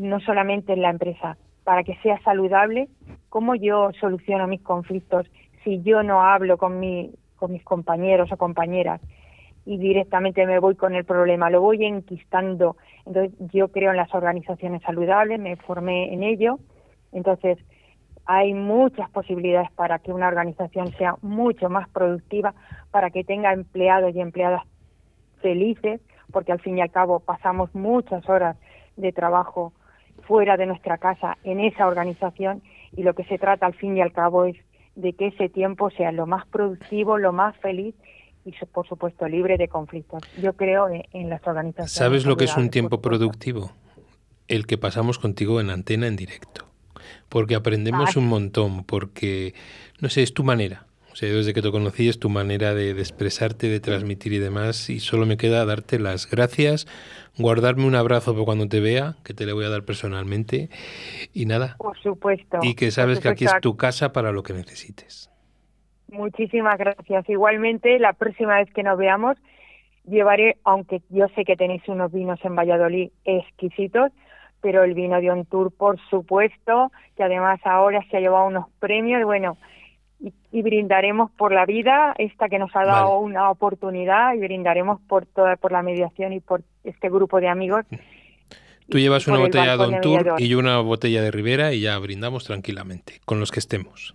[0.00, 2.88] no solamente en la empresa, para que sea saludable,
[3.28, 5.26] ¿cómo yo soluciono mis conflictos
[5.64, 9.00] si yo no hablo con, mi, con mis compañeros o compañeras?
[9.64, 12.76] y directamente me voy con el problema, lo voy enquistando.
[13.06, 16.58] Entonces, yo creo en las organizaciones saludables, me formé en ello.
[17.12, 17.58] Entonces,
[18.24, 22.54] hay muchas posibilidades para que una organización sea mucho más productiva,
[22.90, 24.62] para que tenga empleados y empleadas
[25.40, 26.00] felices,
[26.32, 28.56] porque al fin y al cabo pasamos muchas horas
[28.96, 29.72] de trabajo
[30.26, 32.62] fuera de nuestra casa en esa organización
[32.96, 34.56] y lo que se trata al fin y al cabo es
[34.94, 37.94] de que ese tiempo sea lo más productivo, lo más feliz
[38.44, 40.22] y por supuesto libre de conflictos.
[40.40, 41.92] Yo creo en, en las organizaciones.
[41.92, 43.72] ¿Sabes lo que es un tiempo productivo?
[44.48, 46.66] El que pasamos contigo en antena en directo.
[47.28, 48.22] Porque aprendemos Ay.
[48.22, 49.54] un montón, porque,
[50.00, 50.86] no sé, es tu manera.
[51.12, 54.38] O sea, desde que te conocí es tu manera de, de, expresarte, de transmitir y
[54.38, 54.88] demás.
[54.88, 56.86] Y solo me queda darte las gracias,
[57.38, 60.70] guardarme un abrazo por cuando te vea, que te le voy a dar personalmente.
[61.34, 61.76] Y nada.
[61.78, 62.58] Por supuesto.
[62.62, 65.30] Y que sabes que aquí es tu casa para lo que necesites.
[66.08, 67.28] Muchísimas gracias.
[67.28, 69.36] Igualmente, la próxima vez que nos veamos,
[70.06, 74.12] llevaré, aunque yo sé que tenéis unos vinos en Valladolid exquisitos,
[74.60, 78.66] pero el vino de On Tour, por supuesto, que además ahora se ha llevado unos
[78.78, 79.56] premios, bueno,
[80.22, 83.24] y, y brindaremos por la vida, esta que nos ha dado vale.
[83.24, 87.84] una oportunidad, y brindaremos por toda, por la mediación y por este grupo de amigos.
[88.88, 91.98] Tú llevas una botella de On Tour y yo una botella de Rivera y ya
[91.98, 94.14] brindamos tranquilamente, con los que estemos.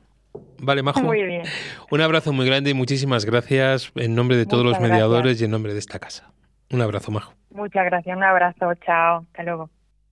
[0.60, 1.02] Vale, Majo.
[1.02, 1.44] Muy bien.
[1.90, 5.42] Un abrazo muy grande y muchísimas gracias en nombre de todos Muchas los mediadores gracias.
[5.42, 6.32] y en nombre de esta casa.
[6.72, 7.34] Un abrazo, Majo.
[7.52, 9.70] Muchas gracias, un abrazo, chao, hasta luego.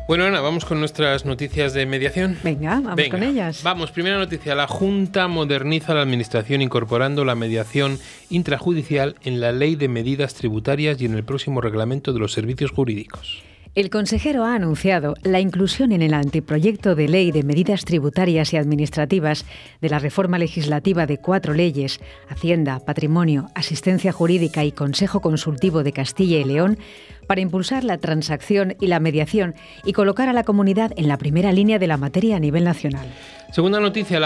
[0.06, 2.36] Bueno, Ana, vamos con nuestras noticias de mediación.
[2.44, 3.62] Venga, vamos Venga, con ellas.
[3.62, 4.54] Vamos, primera noticia.
[4.54, 7.98] La Junta moderniza la Administración incorporando la mediación
[8.28, 12.70] intrajudicial en la Ley de Medidas Tributarias y en el próximo reglamento de los servicios
[12.70, 13.42] jurídicos.
[13.76, 18.56] El consejero ha anunciado la inclusión en el anteproyecto de ley de medidas tributarias y
[18.56, 19.44] administrativas
[19.82, 25.92] de la reforma legislativa de cuatro leyes, Hacienda, Patrimonio, Asistencia Jurídica y Consejo Consultivo de
[25.92, 26.78] Castilla y León,
[27.26, 31.52] para impulsar la transacción y la mediación y colocar a la comunidad en la primera
[31.52, 33.06] línea de la materia a nivel nacional.
[33.52, 34.18] Segunda noticia,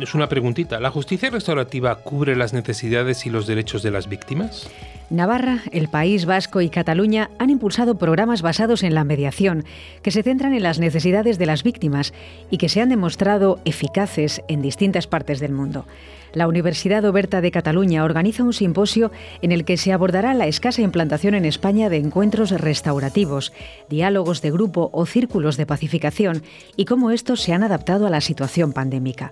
[0.00, 0.80] es una preguntita.
[0.80, 4.70] ¿La justicia restaurativa cubre las necesidades y los derechos de las víctimas?
[5.08, 9.64] Navarra, el País Vasco y Cataluña han impulsado programas basados en la mediación,
[10.02, 12.12] que se centran en las necesidades de las víctimas
[12.50, 15.86] y que se han demostrado eficaces en distintas partes del mundo.
[16.32, 20.82] La Universidad Oberta de Cataluña organiza un simposio en el que se abordará la escasa
[20.82, 23.52] implantación en España de encuentros restaurativos,
[23.88, 26.42] diálogos de grupo o círculos de pacificación
[26.76, 29.30] y cómo estos se han adaptado a la situación pandémica.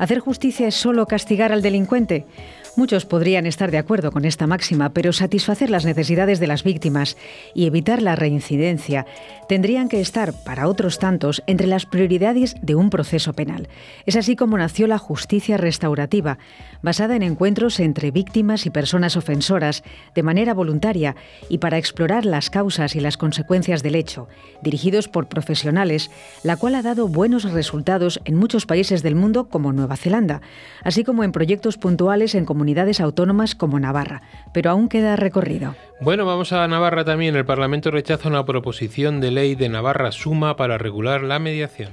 [0.00, 2.24] ¿Hacer justicia es solo castigar al delincuente?
[2.76, 7.16] Muchos podrían estar de acuerdo con esta máxima, pero satisfacer las necesidades de las víctimas
[7.52, 9.06] y evitar la reincidencia
[9.48, 13.68] tendrían que estar, para otros tantos, entre las prioridades de un proceso penal.
[14.06, 16.38] Es así como nació la justicia restaurativa,
[16.80, 19.82] basada en encuentros entre víctimas y personas ofensoras,
[20.14, 21.16] de manera voluntaria
[21.48, 24.28] y para explorar las causas y las consecuencias del hecho,
[24.62, 26.12] dirigidos por profesionales,
[26.44, 30.40] la cual ha dado buenos resultados en muchos países del mundo como Nueva Zelanda,
[30.84, 32.59] así como en proyectos puntuales en comunidades
[33.00, 35.74] autónomas como Navarra, pero aún queda recorrido.
[36.00, 37.36] Bueno, vamos a Navarra también.
[37.36, 41.90] El Parlamento rechaza una proposición de ley de Navarra Suma para regular la mediación.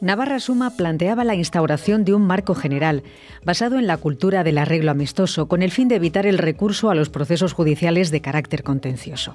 [0.00, 3.02] Navarra Suma planteaba la instauración de un marco general
[3.44, 6.94] basado en la cultura del arreglo amistoso con el fin de evitar el recurso a
[6.94, 9.34] los procesos judiciales de carácter contencioso.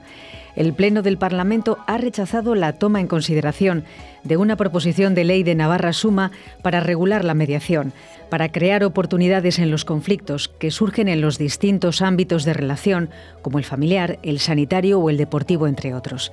[0.56, 3.84] El Pleno del Parlamento ha rechazado la toma en consideración
[4.24, 7.92] de una proposición de ley de Navarra Suma para regular la mediación,
[8.30, 13.10] para crear oportunidades en los conflictos que surgen en los distintos ámbitos de relación,
[13.42, 16.32] como el familiar, el sanitario o el deportivo, entre otros.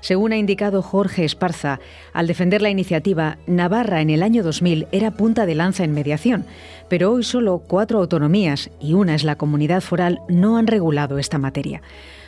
[0.00, 1.78] Según ha indicado Jorge Esparza,
[2.12, 6.46] al defender la iniciativa, Navarra en el año 2000 era punta de lanza en mediación,
[6.88, 11.38] pero hoy solo cuatro autonomías, y una es la comunidad foral, no han regulado esta
[11.38, 11.82] materia.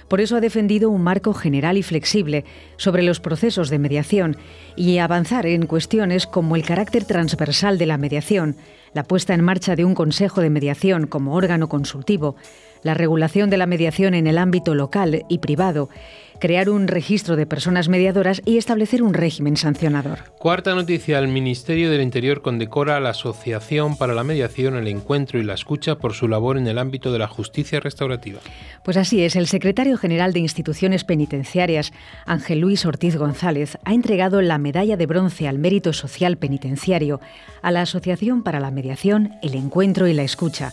[0.09, 2.45] Por eso ha defendido un marco general y flexible
[2.77, 4.37] sobre los procesos de mediación
[4.77, 8.57] y avanzar en cuestiones como el carácter transversal de la mediación,
[8.93, 12.37] la puesta en marcha de un Consejo de Mediación como órgano consultivo,
[12.83, 15.89] la regulación de la mediación en el ámbito local y privado,
[16.43, 20.35] crear un registro de personas mediadoras y establecer un régimen sancionador.
[20.41, 25.39] Cuarta noticia, el Ministerio del Interior condecora a la Asociación para la Mediación, el Encuentro
[25.39, 28.41] y la Escucha por su labor en el ámbito de la justicia restaurativa.
[28.83, 31.93] Pues así es, el secretario general de Instituciones Penitenciarias,
[32.27, 37.21] Ángel Luis Ortiz González, ha entregado la medalla de bronce al mérito social penitenciario
[37.63, 40.73] a la Asociación para la Mediación, el Encuentro y la Escucha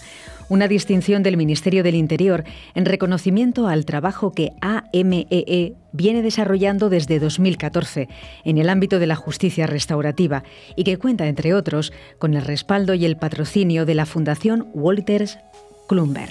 [0.50, 2.44] una distinción del Ministerio del Interior
[2.76, 8.10] en reconocimiento al trabajo que AMEE e viene desarrollando desde 2014
[8.44, 10.44] en el ámbito de la justicia restaurativa
[10.76, 15.40] y que cuenta, entre otros, con el respaldo y el patrocinio de la Fundación Walters
[15.88, 16.30] Klumber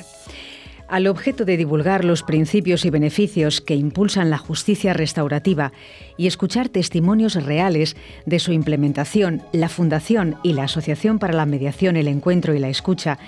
[0.89, 5.73] al objeto de divulgar los principios y beneficios que impulsan la justicia restaurativa
[6.17, 11.97] y escuchar testimonios reales de su implementación, la Fundación y la Asociación para la Mediación,
[11.97, 13.19] el Encuentro y la Escucha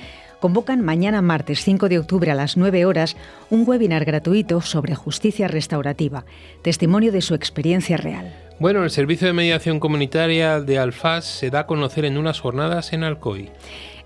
[0.41, 3.17] convocan mañana martes 5 de octubre a las 9 horas
[3.51, 6.25] un webinar gratuito sobre justicia restaurativa,
[6.63, 8.35] testimonio de su experiencia real.
[8.59, 12.93] Bueno, el servicio de mediación comunitaria de Alfaz se da a conocer en unas jornadas
[12.93, 13.51] en Alcoy.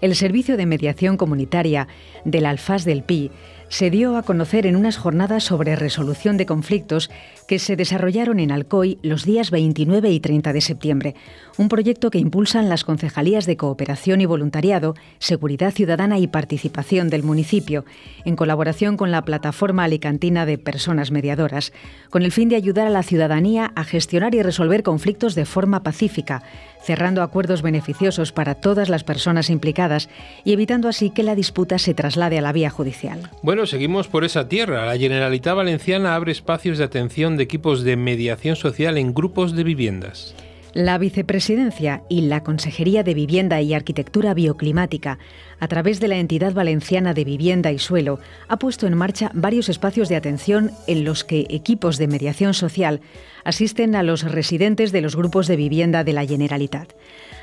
[0.00, 1.88] El servicio de mediación comunitaria
[2.24, 3.30] del Alfaz del Pi
[3.68, 7.10] se dio a conocer en unas jornadas sobre resolución de conflictos
[7.46, 11.14] que se desarrollaron en Alcoy los días 29 y 30 de septiembre,
[11.56, 17.22] un proyecto que impulsan las concejalías de cooperación y voluntariado, seguridad ciudadana y participación del
[17.22, 17.84] municipio,
[18.24, 21.72] en colaboración con la plataforma alicantina de personas mediadoras,
[22.10, 25.82] con el fin de ayudar a la ciudadanía a gestionar y resolver conflictos de forma
[25.82, 26.42] pacífica,
[26.84, 30.08] cerrando acuerdos beneficiosos para todas las personas implicadas
[30.44, 33.30] y evitando así que la disputa se traslade a la vía judicial.
[33.42, 34.84] Bueno, seguimos por esa tierra.
[34.84, 39.64] La Generalitat Valenciana abre espacios de atención de equipos de mediación social en grupos de
[39.64, 40.34] viviendas.
[40.74, 45.20] La Vicepresidencia y la Consejería de Vivienda y Arquitectura Bioclimática,
[45.60, 48.18] a través de la entidad valenciana de Vivienda y Suelo,
[48.48, 53.00] ha puesto en marcha varios espacios de atención en los que equipos de mediación social
[53.44, 56.92] asisten a los residentes de los grupos de vivienda de la Generalitat.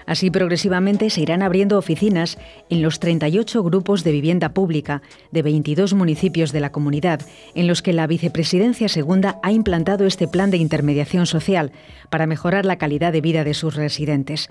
[0.06, 2.38] Así, progresivamente se irán abriendo oficinas
[2.70, 7.22] en los 38 grupos de vivienda pública de 22 municipios de la comunidad,
[7.56, 11.72] en los que la Vicepresidencia Segunda ha implantado este plan de intermediación social
[12.10, 14.50] para mejorar la calidad de vida de sus residentes.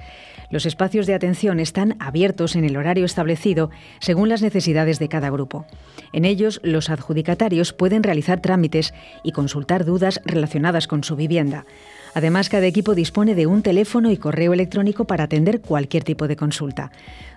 [0.51, 3.71] Los espacios de atención están abiertos en el horario establecido
[4.01, 5.67] según las necesidades de cada grupo.
[6.13, 11.67] En ellos, los adjudicatarios pueden realizar trámites y consultar dudas relacionadas con su vivienda.
[12.15, 16.37] Además, cada equipo dispone de un teléfono y correo electrónico para atender cualquier tipo de
[16.37, 16.91] consulta.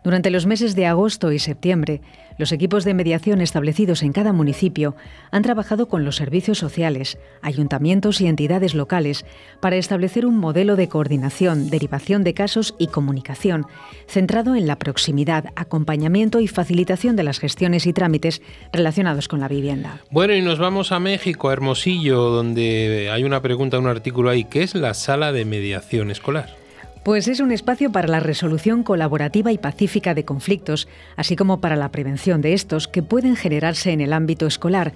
[0.03, 2.01] Durante los meses de agosto y septiembre,
[2.37, 4.95] los equipos de mediación establecidos en cada municipio
[5.31, 9.25] han trabajado con los servicios sociales, ayuntamientos y entidades locales
[9.61, 13.65] para establecer un modelo de coordinación, derivación de casos y comunicación,
[14.07, 18.41] centrado en la proximidad, acompañamiento y facilitación de las gestiones y trámites
[18.71, 20.01] relacionados con la vivienda.
[20.11, 24.43] Bueno, y nos vamos a México, a Hermosillo, donde hay una pregunta, un artículo ahí,
[24.43, 26.62] ¿qué es la sala de mediación escolar?
[27.03, 30.87] Pues es un espacio para la resolución colaborativa y pacífica de conflictos,
[31.17, 34.93] así como para la prevención de estos que pueden generarse en el ámbito escolar.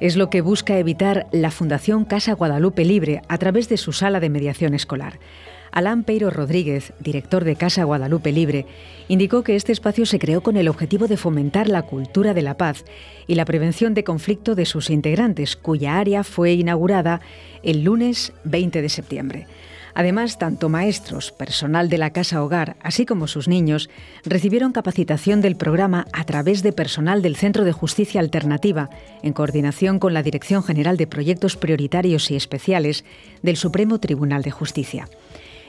[0.00, 4.20] Es lo que busca evitar la Fundación Casa Guadalupe Libre a través de su sala
[4.20, 5.18] de mediación escolar.
[5.70, 8.64] Alán Peiro Rodríguez, director de Casa Guadalupe Libre,
[9.08, 12.56] indicó que este espacio se creó con el objetivo de fomentar la cultura de la
[12.56, 12.86] paz
[13.26, 17.20] y la prevención de conflicto de sus integrantes, cuya área fue inaugurada
[17.62, 19.46] el lunes 20 de septiembre.
[19.94, 23.88] Además, tanto maestros, personal de la Casa Hogar, así como sus niños,
[24.24, 28.90] recibieron capacitación del programa a través de personal del Centro de Justicia Alternativa,
[29.22, 33.04] en coordinación con la Dirección General de Proyectos Prioritarios y Especiales
[33.42, 35.08] del Supremo Tribunal de Justicia.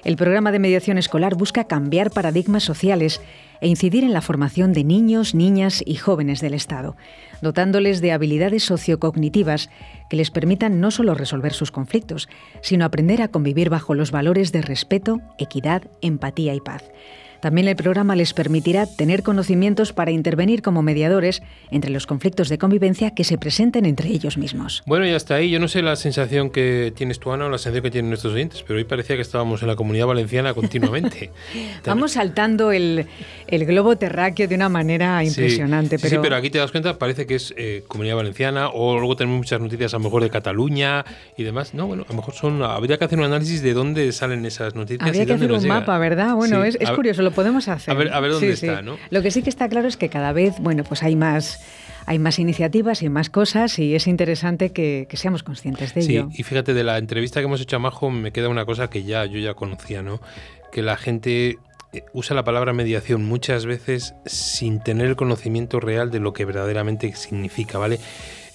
[0.03, 3.21] El programa de mediación escolar busca cambiar paradigmas sociales
[3.61, 6.95] e incidir en la formación de niños, niñas y jóvenes del Estado,
[7.41, 9.69] dotándoles de habilidades sociocognitivas
[10.09, 12.29] que les permitan no solo resolver sus conflictos,
[12.61, 16.83] sino aprender a convivir bajo los valores de respeto, equidad, empatía y paz.
[17.41, 22.57] También el programa les permitirá tener conocimientos para intervenir como mediadores entre los conflictos de
[22.57, 24.83] convivencia que se presenten entre ellos mismos.
[24.85, 27.57] Bueno, y hasta ahí, yo no sé la sensación que tienes tú, Ana, o la
[27.57, 31.31] sensación que tienen nuestros oyentes, pero hoy parecía que estábamos en la comunidad valenciana continuamente.
[31.85, 33.05] Vamos saltando el,
[33.47, 35.97] el, globo terráqueo de una manera impresionante.
[35.97, 36.15] Sí, pero...
[36.15, 39.37] sí, pero aquí te das cuenta, parece que es eh, comunidad valenciana, o luego tenemos
[39.37, 41.05] muchas noticias a lo mejor de Cataluña
[41.37, 41.73] y demás.
[41.73, 42.61] No, bueno, a lo mejor son.
[42.63, 45.07] Habría que hacer un análisis de dónde salen esas noticias.
[45.07, 45.79] Habría y que dónde hacer un llega.
[45.79, 46.35] mapa, ¿verdad?
[46.35, 47.93] Bueno, Sí, es, es curioso, lo podemos hacer.
[47.93, 48.85] A ver, a ver dónde Sí, está, sí.
[48.85, 48.97] ¿no?
[49.09, 51.59] Lo que sí que está claro es que cada vez, bueno, pues hay más,
[52.05, 56.11] hay más iniciativas y más cosas y es interesante que, que seamos conscientes de Sí,
[56.13, 56.29] ello.
[56.33, 59.03] y fíjate, de la entrevista que hemos hecho a Majo me queda una cosa que
[59.03, 60.21] ya yo ya conocía, ¿no?
[60.71, 61.57] Que la gente
[61.93, 66.45] eh, usa la palabra mediación muchas veces sin tener el conocimiento real de lo que
[66.45, 67.99] verdaderamente significa, ¿vale?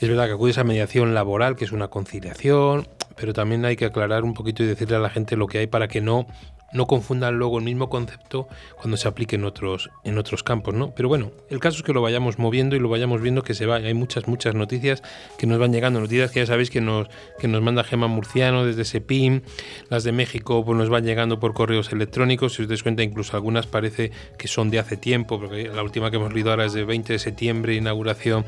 [0.00, 3.84] Es verdad que acudes a mediación laboral, que es una conciliación, pero también hay que
[3.84, 6.26] aclarar un poquito y decirle a la gente lo que hay para que no
[6.72, 10.92] no confundan luego el mismo concepto cuando se aplique en otros, en otros campos, ¿no?
[10.94, 13.66] Pero bueno, el caso es que lo vayamos moviendo y lo vayamos viendo que se
[13.66, 13.76] va.
[13.76, 15.02] Hay muchas, muchas noticias
[15.38, 17.08] que nos van llegando, noticias que ya sabéis que nos,
[17.38, 19.42] que nos manda Gema Murciano desde SEPIM,
[19.88, 23.36] las de México pues nos van llegando por correos electrónicos, si os dais cuenta incluso
[23.36, 26.72] algunas parece que son de hace tiempo, porque la última que hemos leído ahora es
[26.72, 28.44] de 20 de septiembre, inauguración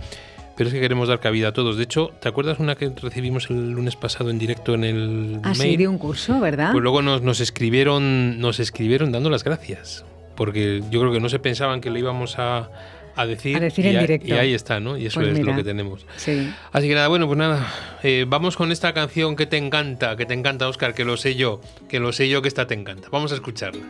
[0.56, 1.76] pero es que queremos dar cabida a todos.
[1.76, 5.62] De hecho, ¿te acuerdas una que recibimos el lunes pasado en directo en el Así
[5.62, 5.78] mail?
[5.78, 6.72] de un curso, ¿verdad?
[6.72, 10.04] Pues luego nos, nos escribieron, nos escribieron dando las gracias.
[10.36, 12.70] Porque yo creo que no se pensaban que le íbamos a,
[13.16, 13.56] a decir.
[13.56, 14.28] A decir y, en a- directo.
[14.28, 14.96] y ahí está, ¿no?
[14.96, 15.50] Y eso Pues es mira.
[15.52, 16.06] lo que tenemos.
[16.16, 16.50] Sí.
[16.72, 17.70] Así que nada, bueno, pues nada.
[18.02, 21.34] eh, vamos con esta canción que te encanta, que te encanta, Oscar, que lo sé
[21.34, 23.08] yo, que lo sé yo que esta te encanta.
[23.12, 23.82] Vamos a escucharla.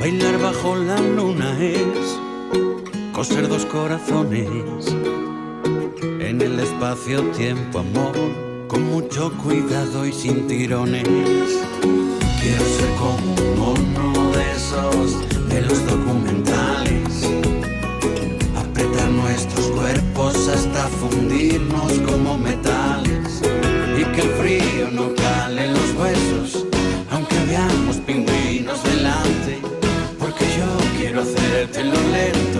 [0.00, 2.18] Bailar bajo la luna es
[3.12, 4.48] coser dos corazones
[6.20, 8.16] en el espacio-tiempo, amor,
[8.66, 11.04] con mucho cuidado y sin tirones.
[12.40, 13.34] Quiero ser como
[13.72, 17.28] uno de esos de los documentales,
[18.56, 22.09] apretar nuestros cuerpos hasta fundirnos como
[31.20, 32.59] yo quiero hacerte lo lento,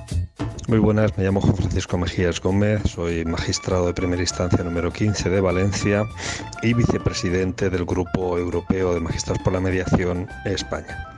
[0.71, 5.29] Muy buenas, me llamo Juan Francisco Mejías Gómez, soy magistrado de primera instancia número 15
[5.29, 6.07] de Valencia
[6.61, 11.09] y vicepresidente del Grupo Europeo de Magistrados por la Mediación España.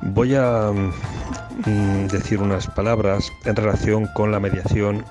[0.00, 5.04] Voy a mm, decir unas palabras en relación con la mediación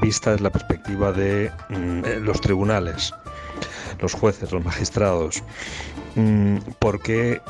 [0.00, 3.12] vista desde la perspectiva de mm, eh, los tribunales,
[4.00, 5.42] los jueces, los magistrados.
[6.14, 7.40] Mm, ¿Por qué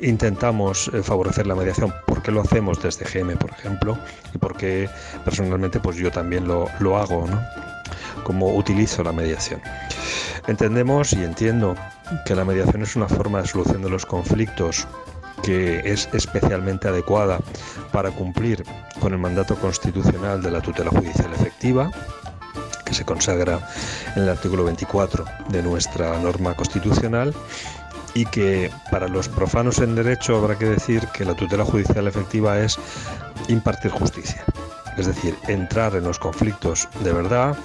[0.00, 1.92] intentamos eh, favorecer la mediación?
[2.06, 3.98] ¿Por qué lo hacemos desde GM, por ejemplo?
[4.34, 4.88] Y por qué
[5.24, 7.40] personalmente pues yo también lo, lo hago, ¿no?
[8.24, 9.60] Cómo utilizo la mediación.
[10.46, 11.74] Entendemos y entiendo
[12.24, 14.86] que la mediación es una forma de solución de los conflictos
[15.42, 17.40] que es especialmente adecuada
[17.92, 18.64] para cumplir
[19.00, 21.90] con el mandato constitucional de la tutela judicial efectiva,
[22.84, 23.60] que se consagra
[24.16, 27.34] en el artículo 24 de nuestra norma constitucional
[28.18, 32.58] y que para los profanos en derecho habrá que decir que la tutela judicial efectiva
[32.58, 32.76] es
[33.46, 34.44] impartir justicia,
[34.96, 37.56] es decir, entrar en los conflictos de verdad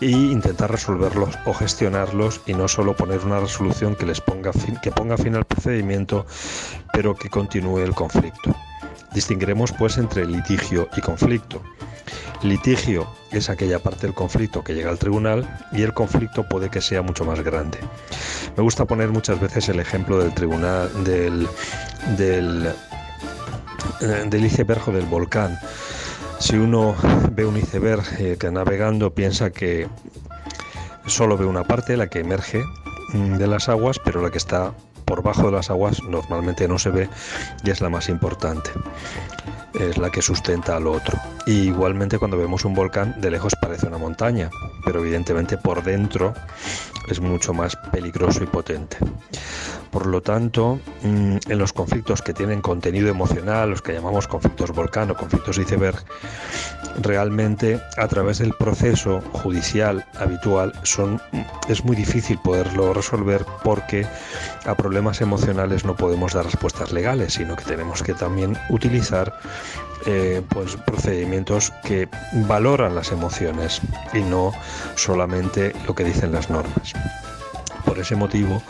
[0.00, 4.78] e intentar resolverlos o gestionarlos y no solo poner una resolución que les ponga fin,
[4.82, 6.24] que ponga fin al procedimiento,
[6.94, 8.56] pero que continúe el conflicto.
[9.12, 11.60] Distinguiremos pues entre litigio y conflicto.
[12.42, 16.80] Litigio es aquella parte del conflicto que llega al tribunal y el conflicto puede que
[16.80, 17.78] sea mucho más grande.
[18.56, 21.48] Me gusta poner muchas veces el ejemplo del tribunal del
[22.16, 22.72] del,
[24.00, 25.58] eh, del iceberg del volcán.
[26.38, 26.94] Si uno
[27.32, 29.88] ve un iceberg eh, navegando piensa que
[31.06, 32.62] solo ve una parte, la que emerge
[33.12, 34.72] mm, de las aguas, pero la que está
[35.04, 37.08] por bajo de las aguas normalmente no se ve
[37.62, 38.70] y es la más importante.
[39.78, 41.18] Es la que sustenta al otro.
[41.46, 44.50] Y igualmente cuando vemos un volcán de lejos parece una montaña,
[44.84, 46.34] pero evidentemente por dentro
[47.08, 48.96] es mucho más peligroso y potente.
[49.90, 54.72] Por lo tanto, mm, en los conflictos que tienen contenido emocional, los que llamamos conflictos
[54.72, 56.02] volcán o conflictos iceberg,
[57.00, 61.20] realmente a través del proceso judicial habitual son,
[61.68, 64.06] es muy difícil poderlo resolver porque
[64.66, 69.33] a problemas emocionales no podemos dar respuestas legales, sino que tenemos que también utilizar
[70.06, 72.08] eh, pues, procedimientos que
[72.46, 73.80] valoran las emociones
[74.12, 74.52] y no
[74.96, 76.92] solamente lo que dicen las normas.
[77.86, 78.62] Por ese motivo,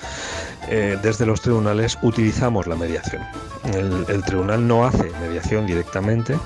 [0.68, 3.22] eh, desde los tribunales utilizamos la mediación.
[3.72, 6.38] El, tribunal no hace mediación directamente,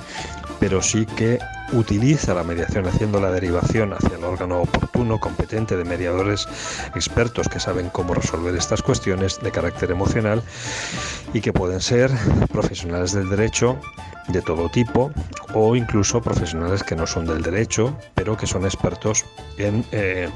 [0.60, 1.38] pero sí que
[1.72, 6.48] utiliza la mediación haciendo la derivación hacia el órgano oportuno, competente de mediadores
[6.94, 10.42] expertos que saben cómo resolver estas cuestiones de carácter emocional
[11.32, 12.10] y que pueden ser
[12.52, 13.78] profesionales del derecho
[14.28, 15.10] de todo tipo
[15.54, 19.24] o incluso profesionales que no son del derecho pero que son expertos
[19.56, 20.28] en eh,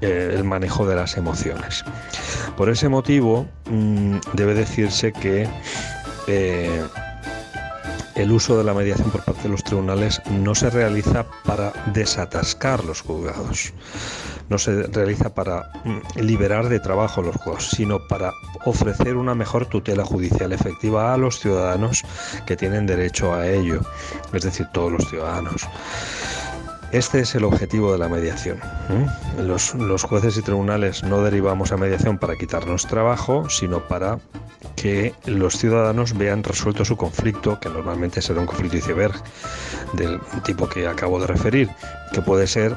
[0.00, 1.84] eh, el manejo de las emociones.
[2.56, 5.48] Por ese motivo mm, debe decirse que
[6.26, 6.82] eh,
[8.16, 12.82] el uso de la mediación por parte de los tribunales no se realiza para desatascar
[12.84, 13.72] los juzgados,
[14.48, 18.32] no se realiza para mm, liberar de trabajo los juzgados, sino para
[18.64, 22.02] ofrecer una mejor tutela judicial efectiva a los ciudadanos
[22.46, 23.80] que tienen derecho a ello,
[24.32, 25.68] es decir, todos los ciudadanos.
[26.96, 28.58] Este es el objetivo de la mediación.
[29.38, 34.18] Los, los, jueces y tribunales no derivamos a mediación para quitarnos trabajo, sino para
[34.76, 39.12] que los ciudadanos vean resuelto su conflicto, que normalmente será un conflicto iceberg
[39.92, 41.68] del tipo que acabo de referir,
[42.14, 42.74] que puede ser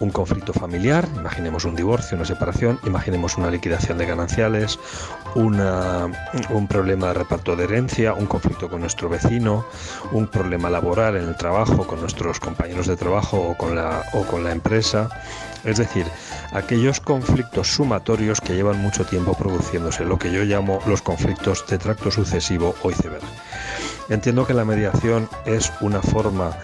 [0.00, 4.78] un conflicto familiar, imaginemos un divorcio, una separación, imaginemos una liquidación de gananciales,
[5.34, 9.66] un problema de reparto de herencia, un conflicto con nuestro vecino,
[10.12, 14.22] un problema laboral en el trabajo con nuestros compañeros de trabajo o con la, o
[14.24, 15.08] con la empresa.
[15.64, 16.06] Es decir,
[16.52, 21.78] aquellos conflictos sumatorios que llevan mucho tiempo produciéndose, lo que yo llamo los conflictos de
[21.78, 23.24] tracto sucesivo o iceberg.
[24.08, 26.56] Entiendo que la mediación es una forma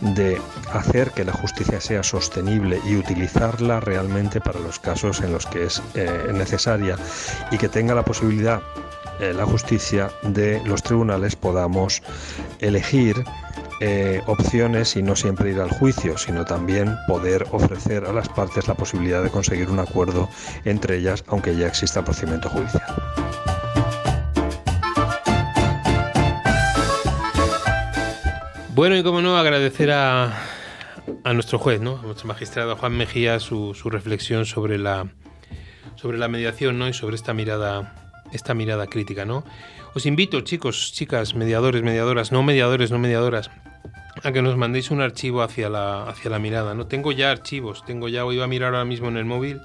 [0.00, 0.40] de
[0.72, 5.64] hacer que la justicia sea sostenible y utilizarla realmente para los casos en los que
[5.64, 6.96] es eh, necesaria
[7.50, 8.62] y que tenga la posibilidad
[9.20, 12.02] eh, la justicia de los tribunales podamos
[12.60, 13.22] elegir
[13.80, 18.66] eh, opciones y no siempre ir al juicio, sino también poder ofrecer a las partes
[18.66, 20.30] la posibilidad de conseguir un acuerdo
[20.64, 22.82] entre ellas, aunque ya exista procedimiento judicial.
[28.72, 30.32] Bueno, y como no, agradecer a,
[31.24, 31.98] a nuestro juez, ¿no?
[31.98, 35.08] a nuestro magistrado Juan Mejía, su, su, reflexión sobre la,
[35.96, 36.88] sobre la mediación ¿no?
[36.88, 39.24] y sobre esta mirada, esta mirada crítica.
[39.24, 39.44] ¿no?
[39.94, 43.50] Os invito, chicos, chicas, mediadores, mediadoras, no mediadores, no mediadoras,
[44.22, 46.74] a que nos mandéis un archivo hacia la, hacia la mirada.
[46.74, 46.86] ¿no?
[46.86, 49.60] Tengo ya archivos, tengo ya, iba a mirar ahora mismo en el móvil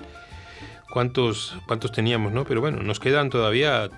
[0.95, 2.45] cuántos, cuántos teníamos, ¿no?
[2.45, 3.89] Pero bueno, nos quedan todavía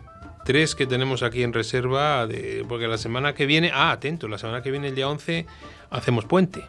[0.48, 4.38] tres que tenemos aquí en reserva, de, porque la semana que viene, ah, atento, la
[4.38, 5.46] semana que viene, el día 11,
[5.90, 6.64] hacemos puente.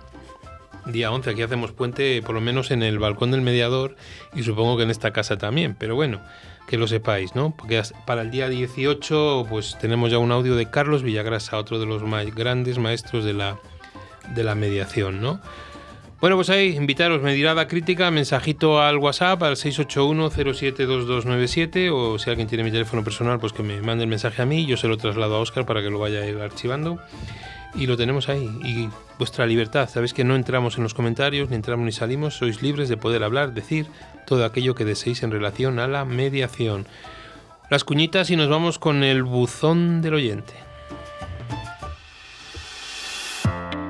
[0.87, 3.95] Día 11, aquí hacemos puente, por lo menos en el balcón del mediador
[4.35, 6.21] y supongo que en esta casa también, pero bueno,
[6.67, 7.55] que lo sepáis, ¿no?
[7.57, 11.87] Porque para el día 18, pues tenemos ya un audio de Carlos Villagrasa, otro de
[11.87, 13.61] los más grandes maestros de la,
[14.35, 15.41] de la mediación, ¿no?
[16.21, 22.65] Bueno, pues ahí, invitaros, mirada crítica, mensajito al WhatsApp al 681-072297 o si alguien tiene
[22.65, 25.37] mi teléfono personal, pues que me mande el mensaje a mí, yo se lo traslado
[25.37, 26.99] a Oscar para que lo vaya a ir archivando
[27.77, 28.51] y lo tenemos ahí.
[28.65, 32.63] Y vuestra libertad, sabéis que no entramos en los comentarios, ni entramos ni salimos, sois
[32.63, 33.87] libres de poder hablar, decir
[34.27, 36.89] todo aquello que deseéis en relación a la mediación.
[37.71, 40.68] Las cuñitas y nos vamos con el buzón del oyente.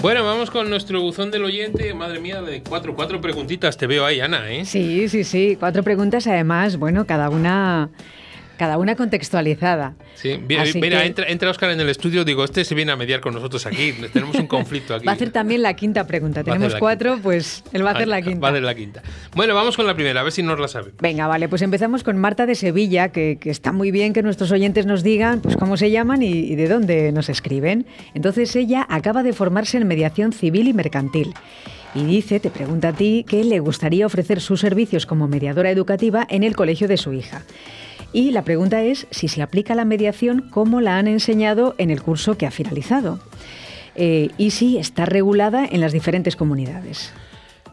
[0.00, 1.92] Bueno, vamos con nuestro buzón del oyente.
[1.92, 4.64] Madre mía, de cuatro, cuatro preguntitas te veo ahí, Ana, ¿eh?
[4.64, 5.56] Sí, sí, sí.
[5.58, 7.90] Cuatro preguntas, además, bueno, cada una
[8.58, 9.94] cada una contextualizada.
[10.14, 13.20] Sí, mira, mira entra, entra, Oscar en el estudio, digo, este se viene a mediar
[13.20, 15.06] con nosotros aquí, tenemos un conflicto aquí.
[15.06, 18.20] Va a hacer también la quinta pregunta, tenemos cuatro, pues él va a hacer la
[18.20, 18.40] quinta.
[18.40, 19.02] Va a hacer la quinta.
[19.34, 20.92] Bueno, vamos con la primera, a ver si nos la sabe.
[21.00, 24.50] Venga, vale, pues empezamos con Marta de Sevilla, que, que está muy bien que nuestros
[24.52, 27.86] oyentes nos digan pues cómo se llaman y, y de dónde nos escriben.
[28.14, 31.32] Entonces ella acaba de formarse en mediación civil y mercantil
[31.94, 36.26] y dice, te pregunta a ti, que le gustaría ofrecer sus servicios como mediadora educativa
[36.28, 37.42] en el colegio de su hija.
[38.12, 42.02] Y la pregunta es si se aplica la mediación como la han enseñado en el
[42.02, 43.20] curso que ha finalizado.
[43.96, 47.12] Eh, y si está regulada en las diferentes comunidades.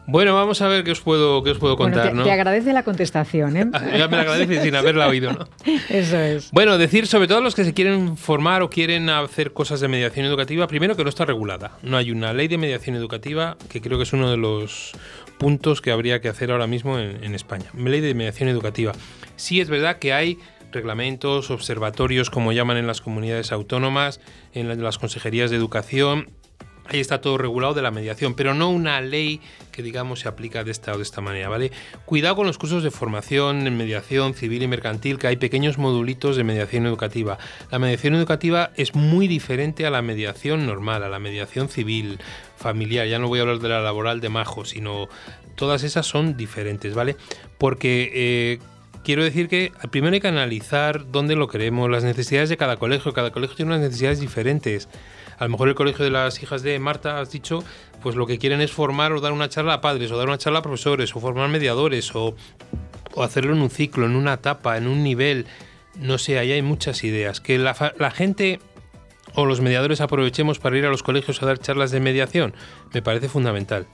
[0.08, 2.22] Bueno, vamos a ver qué os puedo, qué os puedo contar, te, ¿no?
[2.22, 3.66] Te agradece la contestación, ¿eh?
[3.98, 5.48] ya me la agradece sin haberla oído, ¿no?
[5.88, 6.50] Eso es.
[6.52, 10.24] Bueno, decir sobre todo los que se quieren formar o quieren hacer cosas de mediación
[10.26, 11.72] educativa, primero que no está regulada.
[11.82, 14.92] No hay una ley de mediación educativa, que creo que es uno de los
[15.38, 17.66] puntos que habría que hacer ahora mismo en, en España.
[17.76, 18.92] Ley de mediación educativa.
[19.36, 20.38] Sí es verdad que hay
[20.72, 24.20] reglamentos, observatorios, como llaman en las comunidades autónomas,
[24.52, 26.26] en las consejerías de educación,
[26.88, 29.40] Ahí está todo regulado de la mediación, pero no una ley
[29.72, 31.72] que digamos se aplica de esta o de esta manera, ¿vale?
[32.04, 36.36] Cuidado con los cursos de formación en mediación civil y mercantil, que hay pequeños modulitos
[36.36, 37.38] de mediación educativa.
[37.72, 42.20] La mediación educativa es muy diferente a la mediación normal, a la mediación civil,
[42.56, 43.08] familiar.
[43.08, 45.08] Ya no voy a hablar de la laboral de Majo, sino
[45.56, 47.16] todas esas son diferentes, ¿vale?
[47.58, 48.58] Porque eh,
[49.06, 53.12] quiero decir que primero hay que analizar dónde lo queremos, las necesidades de cada colegio.
[53.12, 54.88] Cada colegio tiene unas necesidades diferentes
[55.38, 57.62] a lo mejor el colegio de las hijas de Marta, has dicho,
[58.02, 60.38] pues lo que quieren es formar o dar una charla a padres, o dar una
[60.38, 62.34] charla a profesores, o formar mediadores, o,
[63.22, 65.46] hacerlo en un ciclo, en una etapa, en un nivel.
[66.00, 67.40] No sé, ahí hay muchas ideas.
[67.40, 68.60] Que la, la gente
[69.34, 72.54] o los mediadores aprovechemos para ir a los colegios a dar charlas de mediación,
[72.94, 73.86] me parece fundamental.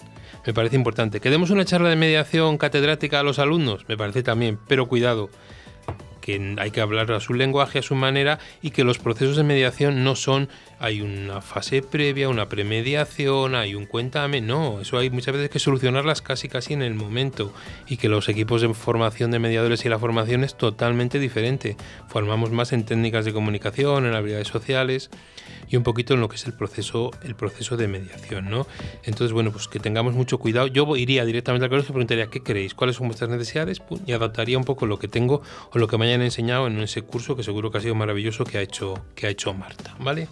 [0.47, 1.21] Me parece importante.
[1.21, 5.31] Que demos una charla de mediación catedrática a los alumnos, me parece también, pero cuidado
[6.23, 9.43] que hay que hablar a su lenguaje, a su manera y que los procesos de
[9.43, 15.11] mediación no son, hay una fase previa, una premediación, hay un cuéntame, no, eso hay
[15.11, 17.53] muchas veces que solucionarlas casi casi en el momento
[17.89, 21.77] y que los equipos de formación de mediadores y la formación es totalmente diferente.
[22.09, 25.11] Formamos más en técnicas de comunicación, en habilidades sociales
[25.69, 28.67] y un poquito en lo que es el proceso, el proceso de mediación, ¿no?
[29.05, 30.67] Entonces, bueno, pues que tengamos mucho cuidado.
[30.67, 32.75] Yo iría directamente al colegio y preguntaría, ¿qué queréis?
[32.75, 33.83] ¿Cuáles son vuestras necesidades?
[34.07, 35.43] y adaptaría un poco lo que tengo
[35.73, 38.45] o lo que me hayan enseñado en ese curso que seguro que ha sido maravilloso
[38.45, 40.29] que ha hecho, que ha hecho Marta, ¿vale?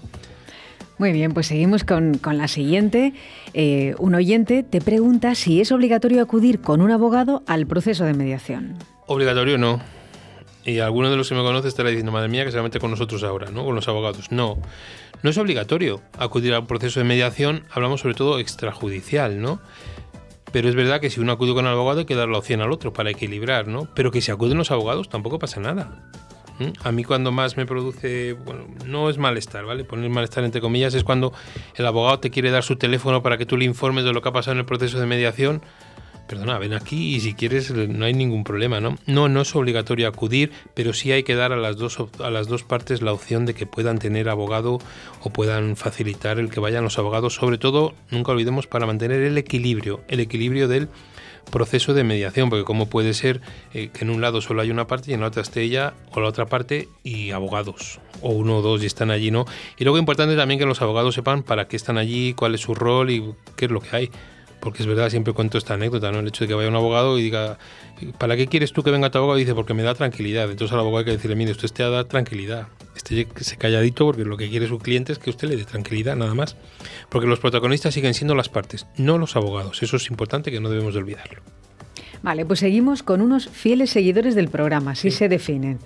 [0.99, 3.15] Muy bien, pues seguimos con, con la siguiente.
[3.55, 8.13] Eh, un oyente te pregunta si es obligatorio acudir con un abogado al proceso de
[8.13, 8.77] mediación.
[9.07, 9.81] Obligatorio no.
[10.63, 12.91] Y alguno de los que me conoce estará diciendo, madre mía, que se mete con
[12.91, 13.65] nosotros ahora, ¿no?
[13.65, 14.31] Con los abogados.
[14.31, 14.59] No.
[15.23, 19.61] No es obligatorio acudir a un proceso de mediación, hablamos sobre todo extrajudicial, ¿no?
[20.53, 22.61] Pero es verdad que si uno acude con el abogado hay que dar la opción
[22.61, 23.89] al otro para equilibrar, ¿no?
[23.95, 26.11] Pero que si acuden los abogados tampoco pasa nada.
[26.83, 29.85] A mí cuando más me produce, bueno, no es malestar, ¿vale?
[29.85, 31.33] Poner malestar entre comillas es cuando
[31.75, 34.29] el abogado te quiere dar su teléfono para que tú le informes de lo que
[34.29, 35.63] ha pasado en el proceso de mediación
[36.31, 38.97] perdona, ven aquí y si quieres no hay ningún problema, ¿no?
[39.07, 42.47] No, no es obligatorio acudir, pero sí hay que dar a las dos, a las
[42.47, 44.79] dos partes la opción de que puedan tener abogado
[45.25, 49.39] o puedan facilitar el que vayan los abogados, sobre todo, nunca olvidemos, para mantener el
[49.39, 50.89] equilibrio, el equilibrio del
[51.51, 53.41] proceso de mediación, porque como puede ser
[53.75, 55.95] eh, que en un lado solo hay una parte y en la otra esté ella
[56.13, 59.47] o la otra parte y abogados, o uno o dos y están allí, ¿no?
[59.77, 62.77] Y luego importante también que los abogados sepan para qué están allí, cuál es su
[62.77, 64.11] rol y qué es lo que hay
[64.61, 66.21] porque es verdad, siempre cuento esta anécdota, ¿no?
[66.21, 67.59] El hecho de que vaya un abogado y diga,
[68.19, 69.39] ¿para qué quieres tú que venga tu abogado?
[69.39, 70.51] Y dice, porque me da tranquilidad.
[70.51, 72.69] Entonces al abogado hay que decirle, mire, usted te da tranquilidad.
[72.95, 76.17] Esté se calladito porque lo que quiere su cliente es que usted le dé tranquilidad,
[76.17, 76.57] nada más.
[77.09, 79.83] Porque los protagonistas siguen siendo las partes, no los abogados.
[79.83, 81.41] Eso es importante que no debemos de olvidarlo.
[82.23, 85.79] Vale, pues seguimos con unos fieles seguidores del programa, así se definen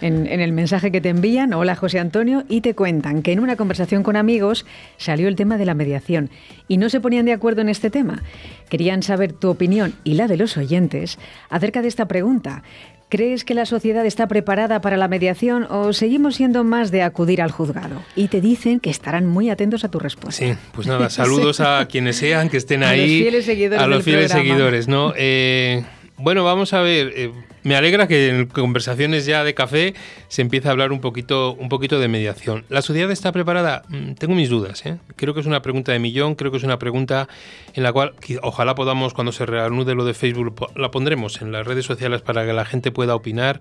[0.00, 3.56] en, el mensaje que te envían, hola José Antonio, y te cuentan que en una
[3.56, 6.30] conversación con amigos salió el tema de la mediación
[6.68, 8.22] y no se ponían de acuerdo en este tema.
[8.68, 12.62] Querían saber tu opinión y la de los oyentes acerca de esta pregunta.
[13.08, 17.42] ¿Crees que la sociedad está preparada para la mediación o seguimos siendo más de acudir
[17.42, 18.00] al juzgado?
[18.14, 20.44] Y te dicen que estarán muy atentos a tu respuesta.
[20.46, 23.00] Sí, pues nada, saludos a quienes sean, que estén ahí.
[23.00, 23.82] A los fieles seguidores.
[23.82, 25.12] A los fieles seguidores, ¿no?
[25.16, 25.82] Eh,
[26.18, 27.12] Bueno, vamos a ver.
[27.16, 27.32] eh,
[27.62, 29.94] me alegra que en conversaciones ya de café
[30.28, 32.64] se empiece a hablar un poquito, un poquito de mediación.
[32.68, 33.82] ¿La sociedad está preparada?
[33.88, 34.84] Mm, Tengo mis dudas.
[34.86, 34.98] ¿eh?
[35.16, 36.34] Creo que es una pregunta de millón.
[36.34, 37.28] Creo que es una pregunta
[37.74, 41.66] en la cual ojalá podamos, cuando se reanude lo de Facebook, la pondremos en las
[41.66, 43.60] redes sociales para que la gente pueda opinar.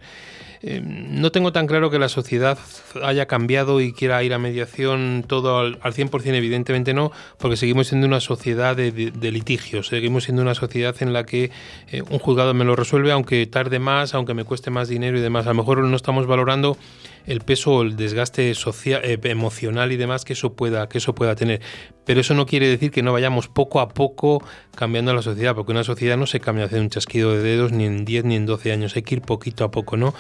[0.62, 2.58] Eh, no tengo tan claro que la sociedad
[3.02, 7.88] haya cambiado y quiera ir a mediación todo al, al 100%, evidentemente no, porque seguimos
[7.88, 11.52] siendo una sociedad de litigios, seguimos siendo una sociedad en la que
[11.92, 15.22] eh, un juzgado me lo resuelve, aunque tarde más, aunque me cueste más dinero y
[15.22, 15.46] demás.
[15.46, 16.78] A lo mejor no estamos valorando
[17.26, 21.14] el peso o el desgaste social, eh, emocional y demás que eso pueda que eso
[21.14, 21.62] pueda tener.
[22.06, 24.44] Pero eso no quiere decir que no vayamos poco a poco
[24.76, 27.86] cambiando la sociedad, porque una sociedad no se cambia hace un chasquido de dedos ni
[27.86, 30.14] en 10 ni en 12 años, hay que ir poquito a poco, ¿no?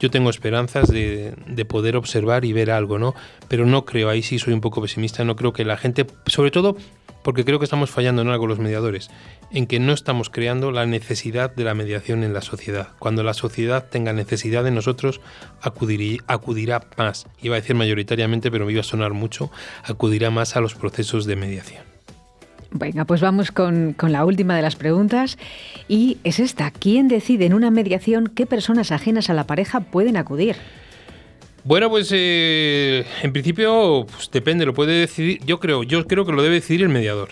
[0.00, 3.14] Yo tengo esperanzas de, de poder observar y ver algo, ¿no?
[3.48, 6.50] Pero no creo, ahí sí soy un poco pesimista, no creo que la gente, sobre
[6.50, 6.76] todo
[7.24, 9.10] porque creo que estamos fallando en algo los mediadores,
[9.50, 12.88] en que no estamos creando la necesidad de la mediación en la sociedad.
[12.98, 15.22] Cuando la sociedad tenga necesidad de nosotros,
[15.62, 19.50] acudirá más, iba a decir mayoritariamente, pero me iba a sonar mucho,
[19.84, 21.93] acudirá más a los procesos de mediación.
[22.76, 25.38] Venga, pues vamos con, con la última de las preguntas
[25.86, 26.72] y es esta.
[26.72, 30.56] ¿Quién decide en una mediación qué personas ajenas a la pareja pueden acudir?
[31.62, 35.40] Bueno, pues eh, en principio pues, depende, lo puede decidir.
[35.46, 37.30] Yo creo, yo creo que lo debe decidir el mediador.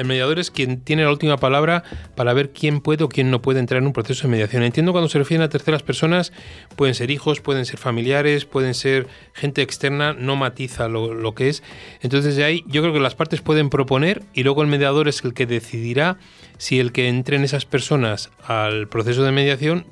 [0.00, 1.84] El mediador es quien tiene la última palabra
[2.16, 4.62] para ver quién puede o quién no puede entrar en un proceso de mediación.
[4.62, 6.32] Entiendo cuando se refieren a terceras personas,
[6.74, 11.62] pueden ser hijos, pueden ser familiares, pueden ser gente externa, no matiza lo, que es.
[12.00, 15.22] Entonces de ahí yo creo que las partes pueden proponer y luego el mediador es
[15.22, 16.16] el que decidirá
[16.56, 19.84] si el que entren esas personas al proceso de mediación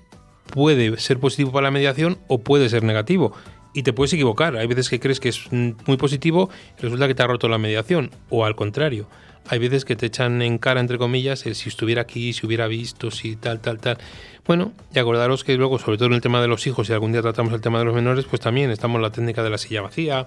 [0.47, 3.35] puede ser positivo para la mediación o puede ser negativo.
[3.75, 4.57] Y te puedes equivocar.
[4.57, 6.49] Hay veces que crees que es mm, muy positivo
[6.79, 8.11] y resulta que te ha roto la mediación.
[8.31, 9.07] O al contrario.
[9.49, 12.67] Hay veces que te echan en cara, entre comillas, el si estuviera aquí, si hubiera
[12.67, 13.99] visto, si tal, tal, tal.
[14.47, 17.13] Bueno, y acordaros que luego, sobre todo en el tema de los hijos, si algún
[17.13, 19.83] día tratamos el tema de los menores, pues también estamos la técnica de la silla
[19.83, 20.27] vacía,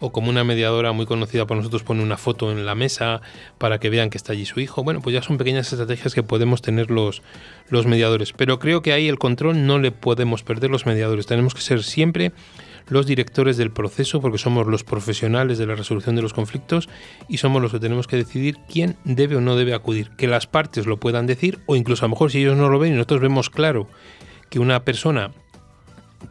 [0.00, 3.20] o como una mediadora muy conocida por nosotros pone una foto en la mesa
[3.58, 4.82] para que vean que está allí su hijo.
[4.82, 7.22] Bueno, pues ya son pequeñas estrategias que podemos tener los,
[7.68, 8.32] los mediadores.
[8.32, 11.26] Pero creo que ahí el control no le podemos perder los mediadores.
[11.26, 12.32] Tenemos que ser siempre
[12.88, 16.88] los directores del proceso porque somos los profesionales de la resolución de los conflictos
[17.28, 20.10] y somos los que tenemos que decidir quién debe o no debe acudir.
[20.16, 22.78] Que las partes lo puedan decir o incluso a lo mejor si ellos no lo
[22.78, 23.88] ven y nosotros vemos claro
[24.48, 25.32] que una persona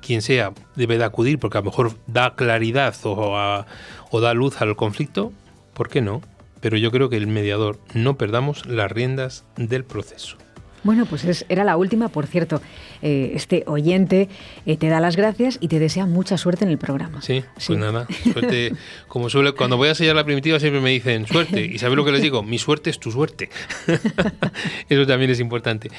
[0.02, 3.66] quien sea debe de acudir porque a lo mejor da claridad o,
[4.12, 5.32] o da luz al conflicto,
[5.74, 6.22] ¿por qué no?
[6.62, 10.38] Pero yo creo que el mediador no perdamos las riendas del proceso.
[10.84, 12.62] Bueno, pues es- era la última, por cierto.
[13.02, 14.28] eh, este oyente
[14.66, 17.22] eh, te da las gracias y te desea mucha suerte en el programa.
[17.22, 18.74] Sí, pues nada, suerte.
[19.08, 21.64] Como suele, cuando voy a sellar la primitiva siempre me dicen suerte.
[21.74, 22.44] ¿Y sabes lo que les digo?
[22.44, 23.50] Mi suerte es tu suerte.
[24.90, 25.90] Eso también es importante.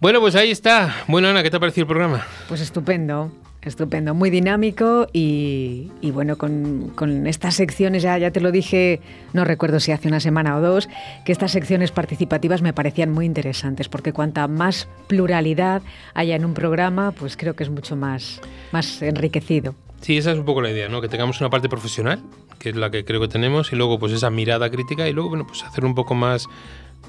[0.00, 1.04] Bueno, pues ahí está.
[1.08, 2.26] Bueno, Ana, ¿qué te ha parecido el programa?
[2.48, 3.32] Pues estupendo,
[3.66, 9.00] estupendo, muy dinámico y, bueno, con, con estas secciones, ya, ya te lo dije,
[9.32, 10.88] no recuerdo si hace una semana o dos,
[11.24, 15.82] que estas secciones participativas me parecían muy interesantes, porque cuanta más pluralidad
[16.14, 18.40] haya en un programa, pues creo que es mucho más,
[18.72, 19.74] más enriquecido.
[20.00, 21.00] Sí, esa es un poco la idea, ¿no?
[21.00, 22.22] Que tengamos una parte profesional,
[22.58, 25.30] que es la que creo que tenemos, y luego pues esa mirada crítica y luego,
[25.30, 26.46] bueno, pues hacer un poco más,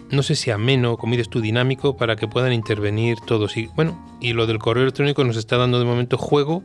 [0.10, 3.58] no sé si ameno, como dices tú, dinámico, para que puedan intervenir todos.
[3.58, 6.64] Y bueno, y lo del correo electrónico nos está dando de momento juego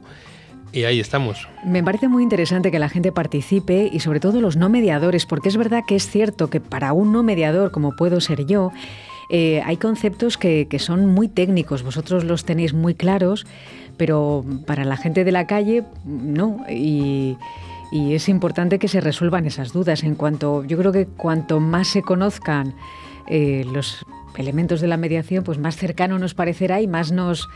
[0.72, 1.48] y ahí estamos.
[1.64, 5.48] Me parece muy interesante que la gente participe y sobre todo los no mediadores, porque
[5.48, 8.72] es verdad que es cierto que para un no mediador, como puedo ser yo,
[9.28, 13.46] eh, hay conceptos que, que son muy técnicos, vosotros los tenéis muy claros,
[13.96, 16.64] pero para la gente de la calle no.
[16.70, 17.36] Y,
[17.92, 20.02] y es importante que se resuelvan esas dudas.
[20.02, 22.74] En cuanto, yo creo que cuanto más se conozcan
[23.34, 24.04] eh, los
[24.36, 27.48] elementos de la mediación, pues más cercano nos parecerá y más nos,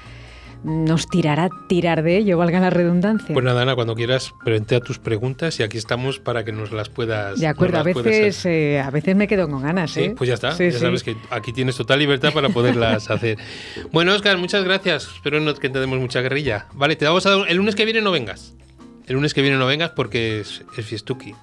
[0.65, 3.35] nos tirará tirar de ello, valga la redundancia.
[3.35, 6.89] Pues nada, Ana, cuando quieras, plantea tus preguntas y aquí estamos para que nos las
[6.89, 9.91] puedas De acuerdo, a veces, eh, a veces me quedo con ganas.
[9.91, 10.15] Sí, ¿eh?
[10.17, 10.53] pues ya está.
[10.53, 10.79] Sí, ya sí.
[10.79, 13.37] sabes que aquí tienes total libertad para poderlas hacer.
[13.93, 15.11] Bueno, Oscar, muchas gracias.
[15.15, 16.69] Espero no que te demos mucha guerrilla.
[16.73, 17.51] Vale, te vamos a dar.
[17.51, 18.55] El lunes que viene no vengas.
[19.07, 21.35] El lunes que viene no vengas porque es, es fiestuki.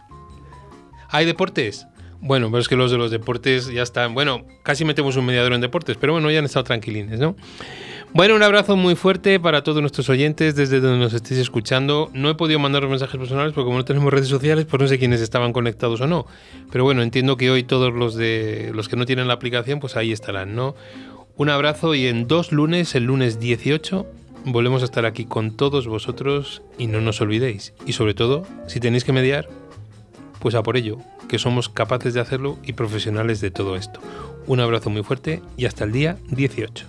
[1.09, 1.85] ¿Hay deportes?
[2.25, 4.13] Bueno, pero es que los de los deportes ya están.
[4.13, 7.35] Bueno, casi metemos un mediador en deportes, pero bueno, ya han estado tranquilines, ¿no?
[8.13, 12.09] Bueno, un abrazo muy fuerte para todos nuestros oyentes desde donde nos estéis escuchando.
[12.13, 14.87] No he podido mandar los mensajes personales porque como no tenemos redes sociales, pues no
[14.87, 16.25] sé quiénes estaban conectados o no.
[16.71, 19.97] Pero bueno, entiendo que hoy todos los de los que no tienen la aplicación, pues
[19.97, 20.75] ahí estarán, ¿no?
[21.35, 24.05] Un abrazo y en dos lunes, el lunes 18,
[24.45, 27.73] volvemos a estar aquí con todos vosotros y no nos olvidéis.
[27.85, 29.49] Y sobre todo, si tenéis que mediar,
[30.39, 33.99] pues a por ello, que somos capaces de hacerlo y profesionales de todo esto.
[34.45, 36.85] Un abrazo muy fuerte y hasta el día 18.